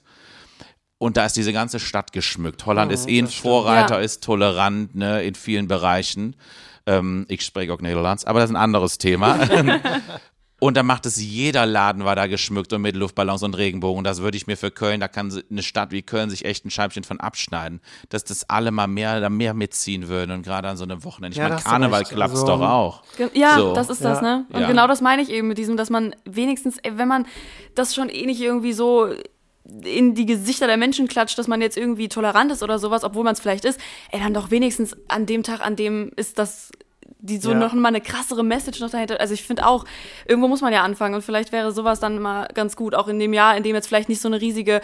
[0.98, 2.64] Und da ist diese ganze Stadt geschmückt.
[2.64, 4.00] Holland ist eh ein Vorreiter, Ja.
[4.00, 6.36] ist tolerant ne, in vielen Bereichen.
[6.86, 9.38] Ähm, ich spreche auch Niederlands, aber das ist ein anderes Thema.
[10.62, 14.04] Und da macht es jeder Laden war da geschmückt und mit Luftballons und Regenbogen.
[14.04, 16.70] Das würde ich mir für Köln, da kann eine Stadt wie Köln sich echt ein
[16.70, 20.76] Scheibchen von abschneiden, dass das alle mal mehr, da mehr mitziehen würden und gerade an
[20.76, 21.32] so einem Wochenende.
[21.34, 22.12] Ich Ja, da meine, Karneval recht.
[22.12, 23.02] klappt's Also, doch auch.
[23.34, 23.72] Ja, So.
[23.74, 24.36] das ist das, Ja.
[24.36, 24.46] ne?
[24.52, 24.68] Und Ja.
[24.68, 27.26] genau das meine ich eben mit diesem, dass man wenigstens, wenn man
[27.74, 29.08] das schon eh nicht irgendwie so
[29.84, 33.24] in die Gesichter der Menschen klatscht, dass man jetzt irgendwie tolerant ist oder sowas, obwohl
[33.24, 33.80] man es vielleicht ist,
[34.12, 36.70] ey, dann doch wenigstens an dem Tag, an dem ist das
[37.22, 37.58] die so Ja.
[37.58, 39.20] noch mal eine krassere Message noch dahinter.
[39.20, 39.84] Also ich finde auch,
[40.26, 43.18] irgendwo muss man ja anfangen und vielleicht wäre sowas dann mal ganz gut, auch in
[43.18, 44.80] dem Jahr, in dem jetzt vielleicht nicht so eine riesige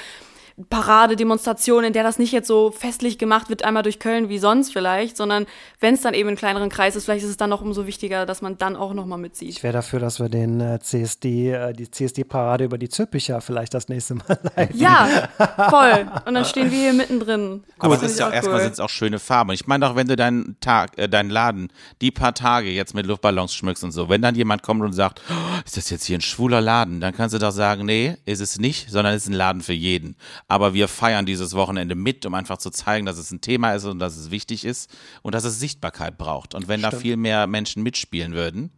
[0.71, 4.39] Parade, Demonstration, in der das nicht jetzt so festlich gemacht wird, einmal durch Köln wie
[4.39, 5.47] sonst vielleicht, sondern
[5.81, 8.27] wenn es dann eben in kleineren Kreis ist, vielleicht ist es dann noch umso wichtiger,
[8.27, 9.51] dass man dann auch noch mal mitzieht.
[9.51, 13.75] Ich wäre dafür, dass wir den äh, CSD, äh, die CSD-Parade über die Züppicher vielleicht
[13.75, 14.79] das nächste Mal leiten.
[14.79, 15.29] Ja,
[15.71, 16.07] voll.
[16.27, 17.63] Und dann stehen wir hier mittendrin.
[17.79, 18.63] Aber Das es ist ja ich auch erstmal cool.
[18.63, 19.51] sind es auch schöne Farben.
[19.51, 21.69] Und ich meine auch, wenn du deinen Tag, äh, deinen Laden,
[22.01, 25.23] die paar Tage jetzt mit Luftballons schmückst und so, wenn dann jemand kommt und sagt,
[25.31, 25.35] oh,
[25.65, 28.59] ist das jetzt hier ein schwuler Laden, dann kannst du doch sagen, nee, ist es
[28.59, 30.17] nicht, sondern es ist ein Laden für jeden.
[30.49, 33.85] Aber wir feiern dieses Wochenende mit, um einfach zu zeigen, dass es ein Thema ist
[33.85, 34.91] und dass es wichtig ist
[35.23, 36.55] und dass es Sichtbarkeit braucht.
[36.55, 38.73] Und wenn da viel mehr Menschen mitspielen würden,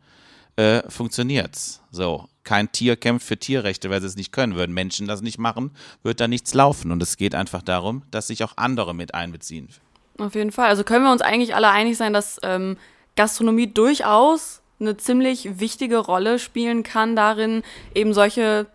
[0.57, 1.81] äh, funktioniert's.
[1.91, 2.27] So.
[2.43, 4.57] Kein Tier kämpft für Tierrechte, weil sie es nicht können.
[4.57, 5.71] Würden Menschen das nicht machen,
[6.03, 6.91] wird da nichts laufen.
[6.91, 9.68] Und es geht einfach darum, dass sich auch andere mit einbeziehen.
[10.18, 10.68] Auf jeden Fall.
[10.68, 12.77] Also können wir uns eigentlich alle einig sein, dass ähm,
[13.14, 17.62] Gastronomie durchaus eine ziemlich wichtige Rolle spielen kann, darin
[17.95, 18.66] eben solche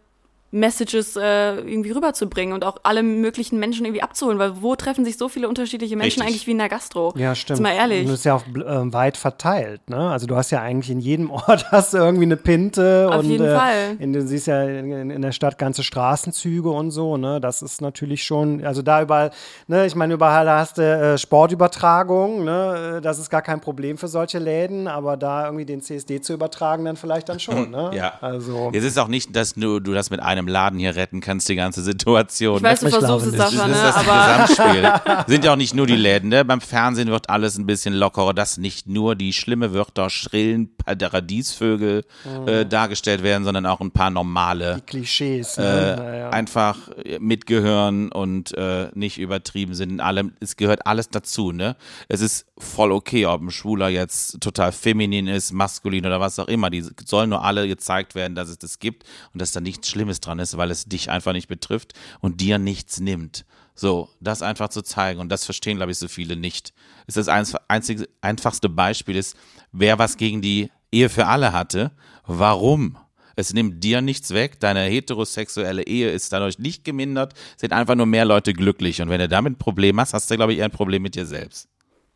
[0.55, 5.17] Messages äh, irgendwie rüberzubringen und auch alle möglichen Menschen irgendwie abzuholen, weil wo treffen sich
[5.17, 6.27] so viele unterschiedliche Menschen Richtig.
[6.27, 7.13] eigentlich wie in der Gastro?
[7.17, 7.59] Ja, stimmt.
[7.59, 8.01] Jetzt mal ehrlich.
[8.01, 9.89] Und das ist ja auch äh, weit verteilt.
[9.89, 9.97] Ne?
[9.97, 13.09] Also du hast ja eigentlich in jedem Ort hast du irgendwie eine Pinte.
[13.11, 13.97] Auf und, jeden äh, Fall.
[13.99, 17.17] In, du siehst ja in, in der Stadt ganze Straßenzüge und so.
[17.17, 17.41] Ne?
[17.41, 19.31] Das ist natürlich schon, also da überall,
[19.67, 19.85] ne?
[19.85, 22.45] ich meine, überall hast du äh, Sportübertragung.
[22.45, 22.95] Ne?
[22.97, 26.33] Äh, Das ist gar kein Problem für solche Läden, aber da irgendwie den CSD zu
[26.33, 27.65] übertragen, dann vielleicht dann schon.
[27.75, 27.91] Ne?
[27.93, 28.13] Ja.
[28.21, 31.21] Also, Es ist auch nicht, dass du, du das mit einem im Laden hier retten
[31.21, 32.57] kannst, die ganze Situation.
[32.57, 33.41] Ich weiß, du Ich versuchst es, nicht.
[33.41, 33.73] Sascha, Das ne?
[33.73, 35.23] ist das Aber Gesamtspiel.
[35.27, 36.45] Sind ja auch nicht nur die Läden, ne?
[36.45, 42.03] Beim Fernsehen wird alles ein bisschen lockerer, dass nicht nur die schlimme Wörter, schrillen Paradiesvögel
[42.45, 44.81] äh, dargestellt werden, sondern auch ein paar normale.
[44.85, 45.57] Klischees.
[45.57, 45.95] Äh, Ne?
[45.97, 46.29] Naja.
[46.29, 46.77] einfach
[47.19, 50.33] mitgehören und äh, nicht übertrieben sind in allem.
[50.39, 51.75] Es gehört alles dazu, ne?
[52.07, 56.47] Es ist voll okay, ob ein Schwuler jetzt total feminin ist, maskulin oder was auch
[56.47, 56.69] immer.
[56.69, 60.21] Die sollen nur alle gezeigt werden, dass es das gibt und dass da nichts Schlimmes
[60.21, 63.45] dran ist, weil es dich einfach nicht betrifft und dir nichts nimmt.
[63.75, 66.73] So, das einfach zu zeigen und das verstehen, glaube ich, so viele nicht.
[67.07, 69.35] Es ist das einzige, einfachste Beispiel ist,
[69.71, 71.91] wer was gegen die Ehe für alle hatte,
[72.25, 72.97] warum?
[73.35, 78.05] Es nimmt dir nichts weg, deine heterosexuelle Ehe ist dadurch nicht gemindert, sind einfach nur
[78.05, 79.01] mehr Leute glücklich.
[79.01, 81.15] Und wenn du damit ein Problem hast, hast du, glaube ich, eher ein Problem mit
[81.15, 81.67] dir selbst.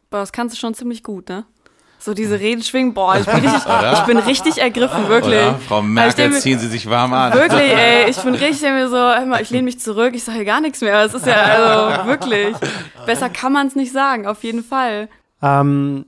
[0.09, 1.45] boah, das kannst du schon ziemlich gut, ne?
[2.01, 3.61] So diese Reden schwingen, boah, ich bin richtig,
[3.93, 5.33] ich bin richtig ergriffen, wirklich.
[5.41, 5.59] Oder?
[5.67, 7.33] Frau Also ich Merkel, mir- ziehen Sie sich warm an.
[7.33, 10.45] Wirklich, ey, ich bin richtig mir so, hör mal, ich lehne mich zurück, ich sage
[10.45, 11.03] gar nichts mehr.
[11.03, 12.55] Es ist ja, also wirklich,
[13.05, 15.09] besser kann man es nicht sagen, auf jeden Fall.
[15.41, 16.05] Ähm,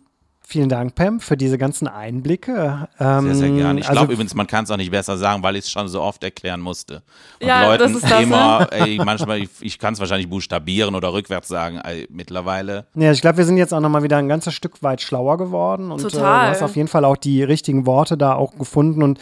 [0.51, 2.87] vielen Dank, Pam, für diese ganzen Einblicke.
[2.99, 3.79] Ähm, Sehr, sehr gerne.
[3.79, 5.87] Ich also, glaube übrigens, man kann es auch nicht besser sagen, weil ich es schon
[5.87, 7.01] so oft erklären musste.
[7.39, 10.93] Und Ja, Leuten das ist das, immer, ey, manchmal, ich, ich kann es wahrscheinlich buchstabieren
[10.95, 12.85] oder rückwärts sagen, ey, mittlerweile.
[12.95, 15.91] Ja, ich glaube, wir sind jetzt auch nochmal wieder ein ganzes Stück weit schlauer geworden
[15.91, 16.45] und Äh, Total.
[16.45, 19.19] du hast auf jeden Fall auch die richtigen Worte da auch gefunden und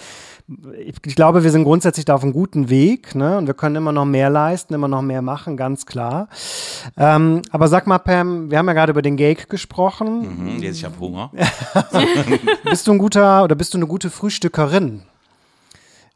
[1.06, 3.38] ich, glaube, wir sind grundsätzlich da auf einem guten Weg, ne?
[3.38, 6.28] Und wir können immer noch mehr leisten, immer noch mehr machen, ganz klar.
[6.98, 10.56] Ähm, aber sag mal, Pam, wir haben ja gerade über den Gag gesprochen.
[10.56, 11.32] Mhm, jetzt ich habe Hunger.
[12.64, 15.04] Bist du ein guter oder bist du eine gute Frühstückerin?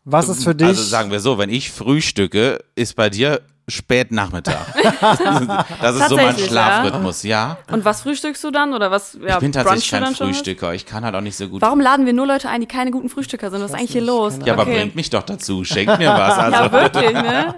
[0.05, 0.67] Was ist für dich?
[0.67, 4.57] Also sagen wir so, wenn ich frühstücke, ist bei dir spät Nachmittag.
[5.81, 7.57] das ist so mein Schlafrhythmus, ja.
[7.71, 9.17] Und was frühstückst du dann oder was?
[9.21, 10.13] Ja, Ich bin tatsächlich kein?
[10.13, 10.73] Frühstücker.
[10.73, 11.61] Ich kann halt auch nicht so gut.
[11.61, 13.61] Warum laden wir nur Leute ein, die keine guten Frühstücker sind?
[13.61, 14.37] Was ist eigentlich hier los?
[14.45, 14.79] Ja, aber okay.
[14.79, 15.63] bringt mich doch dazu.
[15.63, 16.37] Schenkt mir was.
[16.37, 17.55] Also, Ja, wirklich, ne?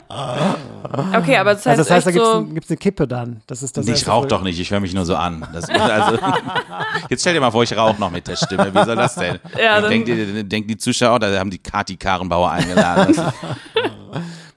[1.18, 3.08] Okay, aber das heißt, also das heißt, da echt gibt es so, gibt's eine Kippe
[3.08, 3.42] dann.
[3.48, 5.46] Das ist das ich rauche doch nicht, ich höre mich nur so an.
[5.54, 6.20] Das, also,
[7.10, 8.74] jetzt stell dir mal vor, ich rauche noch mit der Stimme.
[8.74, 9.40] Wie soll das denn?
[9.62, 13.16] Ja, dann- denkt, die, denken die Zuschauer, da haben die Kati Karenbauer eingeladen.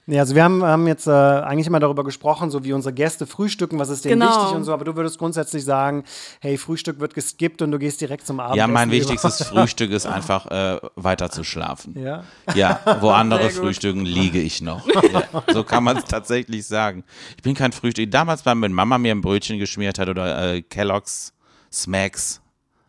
[0.09, 3.27] Ja, also wir haben, haben jetzt äh, eigentlich immer darüber gesprochen, so wie unsere Gäste
[3.27, 4.31] frühstücken, was ist denen Genau.
[4.41, 6.03] wichtig und so, aber du würdest grundsätzlich sagen,
[6.39, 8.57] hey, Frühstück wird geskippt und du gehst direkt zum Abendessen.
[8.57, 8.97] ja, mein über.
[8.97, 11.95] wichtigstes Frühstück ist einfach äh, weiter zu schlafen.
[11.99, 12.23] Ja.
[12.55, 14.87] Ja, wo andere frühstücken, liege ich noch.
[15.13, 17.03] Ja, so kann man es tatsächlich sagen.
[17.37, 18.09] Ich bin kein Frühstück.
[18.11, 21.33] Damals, wenn meine Mama mir ein Brötchen geschmiert hat oder äh, Kellogg's,
[21.71, 22.41] Smacks,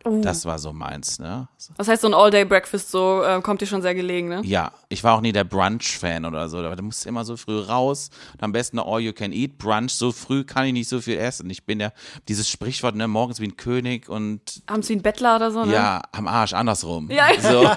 [0.03, 0.21] Oh.
[0.21, 1.19] das war so meins.
[1.19, 1.47] Ne?
[1.77, 4.41] das heißt, so ein All-Day-Breakfast so äh, kommt dir schon sehr gelegen, ne?
[4.43, 6.61] Ja, ich war auch nie der Brunch-Fan oder so.
[6.61, 9.91] Da musst du immer so früh raus und am besten All You Can Eat Brunch.
[9.91, 11.49] So früh kann ich nicht so viel essen.
[11.49, 11.91] Ich bin ja,
[12.27, 15.73] dieses Sprichwort, ne, morgens wie ein König und Abends wie ein Bettler oder so, ne?
[15.73, 17.09] ja, am Arsch, andersrum.
[17.09, 17.27] Ja.
[17.41, 17.67] So,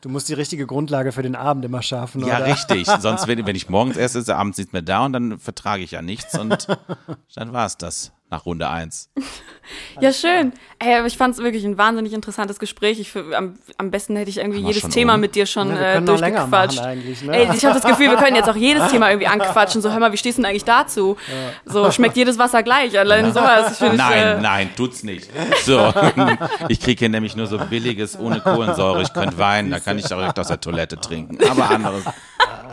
[0.00, 2.46] Du musst die richtige Grundlage für den Abend immer schaffen, ja, oder?
[2.46, 2.86] richtig.
[3.00, 5.82] Sonst, wenn, wenn ich morgens esse, ist er abends nicht mehr da und dann vertrage
[5.82, 6.66] ich ja nichts und
[7.34, 9.10] dann war es das nach Runde eins.
[10.00, 10.52] Ja, schön.
[10.80, 12.98] Ey, aber ich fand es wirklich ein wahnsinnig interessantes Gespräch.
[12.98, 15.20] Ich, am, am besten hätte ich irgendwie jedes Thema um?
[15.20, 16.80] mit dir schon Ja, äh, durchgequatscht.
[16.82, 16.96] ne?
[17.28, 19.80] Ey, ich habe das Gefühl, wir können jetzt auch jedes Thema irgendwie anquatschen.
[19.80, 21.16] So, hör mal, wie stehst du denn eigentlich dazu?
[21.64, 22.98] So, schmeckt jedes Wasser gleich?
[22.98, 23.80] Allein sowas.
[23.80, 25.30] Ich Nein, äh, nein, tut's nicht.
[25.64, 25.94] So,
[26.68, 29.02] ich kriege hier nämlich nur so billiges ohne Kohlensäure.
[29.02, 31.38] Ich könnte weinen, da kann ich direkt aus der Toilette trinken.
[31.48, 32.04] Aber anderes.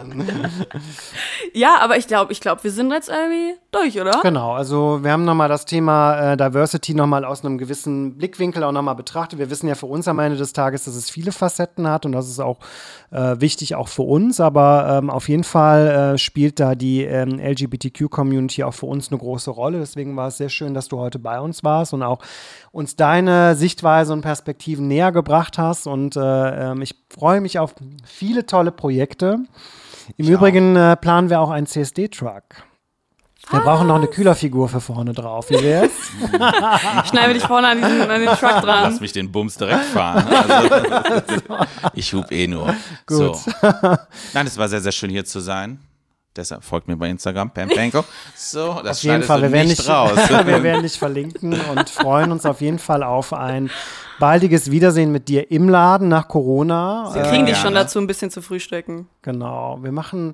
[1.53, 4.19] Ja, aber ich glaube, ich glaube, wir sind jetzt irgendwie durch, oder?
[4.21, 8.71] Genau, also wir haben nochmal das Thema äh, Diversity nochmal aus einem gewissen Blickwinkel auch
[8.71, 9.39] nochmal betrachtet.
[9.39, 12.11] Wir wissen ja für uns am Ende des Tages, dass es viele Facetten hat und
[12.11, 12.59] das ist auch
[13.11, 14.39] äh, wichtig, auch für uns.
[14.39, 19.17] Aber ähm, auf jeden Fall äh, spielt da die ähm, LGBTQ-Community auch für uns eine
[19.17, 19.79] große Rolle.
[19.79, 22.19] Deswegen war es sehr schön, dass du heute bei uns warst und auch
[22.71, 25.87] uns deine Sichtweise und Perspektiven näher gebracht hast.
[25.87, 27.73] Und äh, ähm, ich freue mich auf
[28.05, 29.39] viele tolle Projekte.
[30.17, 32.43] Im Übrigen äh, planen wir auch einen CSD-Truck.
[33.51, 35.49] Wir brauchen noch eine Kühlerfigur für vorne drauf.
[35.49, 35.91] Wie wär's?
[37.09, 38.97] Schneide dich vorne an, diesen, an den Truck Lass dran.
[38.99, 40.23] mich den Bums direkt fahren.
[40.27, 41.41] Also,
[41.95, 42.75] ich hub eh nur.
[43.07, 43.39] So.
[44.33, 45.79] Nein, es war sehr, sehr schön hier zu sein.
[46.39, 48.05] Deshalb folgt mir bei Instagram, Pam Panko.
[48.35, 50.11] So, das Auf jeden Fall, wir werden, nicht raus.
[50.15, 53.69] wir werden dich verlinken und freuen uns auf jeden Fall auf ein
[54.19, 57.11] baldiges Wiedersehen mit dir im Laden nach Corona.
[57.13, 57.67] Wir Äh, kriegen dich gerne.
[57.67, 59.07] schon dazu, ein bisschen zu frühstücken.
[59.21, 60.33] genau, wir machen.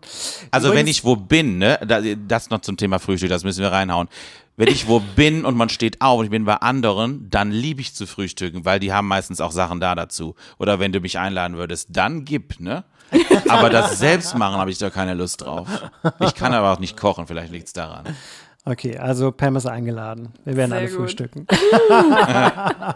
[0.52, 3.72] Also wenn ich wo bin, ne, da- das noch zum Thema Frühstück, das müssen wir
[3.72, 4.08] reinhauen.
[4.58, 7.82] Wenn ich wo bin und man steht auf und ich bin bei anderen, dann liebe
[7.82, 10.34] ich zu frühstücken, weil die haben meistens auch Sachen da dazu.
[10.60, 12.86] Oder wenn du mich einladen würdest, dann gib, ne?
[13.50, 15.68] Aber das selbst machen habe ich da keine Lust drauf.
[16.22, 18.06] Ich kann aber auch nicht kochen, vielleicht liegt's daran.
[18.68, 20.34] Okay, also Pam ist eingeladen.
[20.44, 20.98] Wir werden Sehr alle gut.
[20.98, 21.46] frühstücken.
[21.90, 22.96] Alles,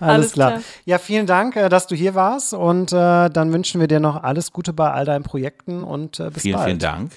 [0.00, 0.50] Alles klar.
[0.50, 0.62] klar.
[0.84, 4.22] Ja, vielen Dank, äh, dass du hier warst und äh, dann wünschen wir dir noch
[4.22, 6.66] alles Gute bei all deinen Projekten und äh, bis Vielen, bald.
[6.66, 7.12] vielen Dank.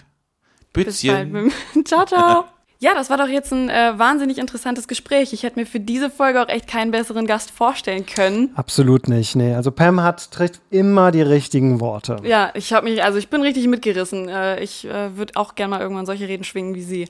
[0.72, 1.32] Bis bald.
[1.34, 1.52] Bützchen.
[1.86, 2.46] Ciao, ciao.
[2.84, 5.32] Ja, das war doch jetzt ein äh, wahnsinnig interessantes Gespräch.
[5.32, 8.52] Ich hätte mir für diese Folge auch echt keinen besseren Gast vorstellen können.
[8.56, 9.56] Absolut nicht, nee.
[9.56, 12.18] Also Pam hat trifft immer die richtigen Worte.
[12.24, 14.28] Ja, ich habe mich, also ich bin richtig mitgerissen.
[14.28, 17.08] Äh, ich äh, würde auch gerne mal irgendwann solche Reden schwingen wie sie.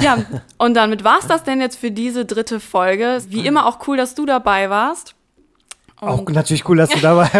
[0.00, 0.18] Ja,
[0.58, 3.18] und damit war's das denn jetzt für diese dritte Folge.
[3.28, 5.14] Wie immer auch cool, dass du dabei warst.
[6.00, 7.30] Auch natürlich cool, dass du dabei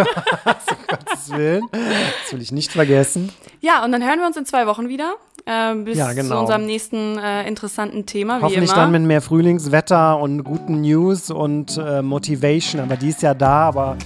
[0.45, 1.69] warst, um Gottes Willen.
[1.73, 3.33] Das will ich nicht vergessen.
[3.61, 5.17] Ja, und dann hören wir uns in zwei Wochen wieder.
[5.47, 6.37] Äh, bis Ja, genau.
[6.37, 11.77] zu unserem nächsten äh, interessanten Thema, Hoffentlich dann mit mehr Frühlingswetter und guten News und
[11.77, 12.81] äh, Motivation.
[12.81, 13.69] Aber die ist ja da.
[13.69, 13.97] Aber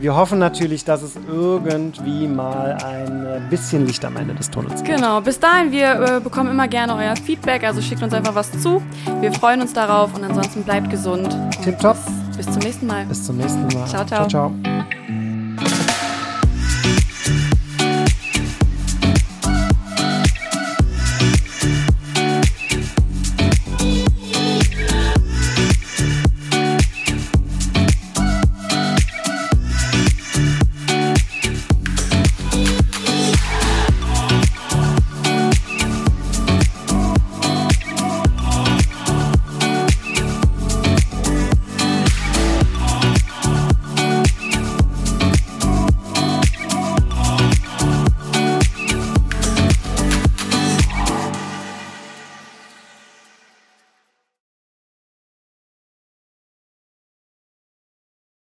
[0.00, 4.82] wir hoffen natürlich, dass es irgendwie mal ein äh, bisschen Licht am Ende des Tunnels
[4.82, 4.96] gibt.
[4.96, 8.50] Genau, bis dahin, wir äh, bekommen immer gerne euer Feedback, also schickt uns einfach was
[8.62, 8.82] zu.
[9.20, 11.26] Wir freuen uns darauf und ansonsten bleibt gesund.
[11.26, 11.98] Und Tipptopp.
[12.28, 13.04] Bis, bis zum nächsten Mal.
[13.04, 13.86] Bis zum nächsten Mal.
[13.86, 14.26] Ciao, ciao.
[14.28, 14.52] ciao.
[14.62, 14.86] ciao.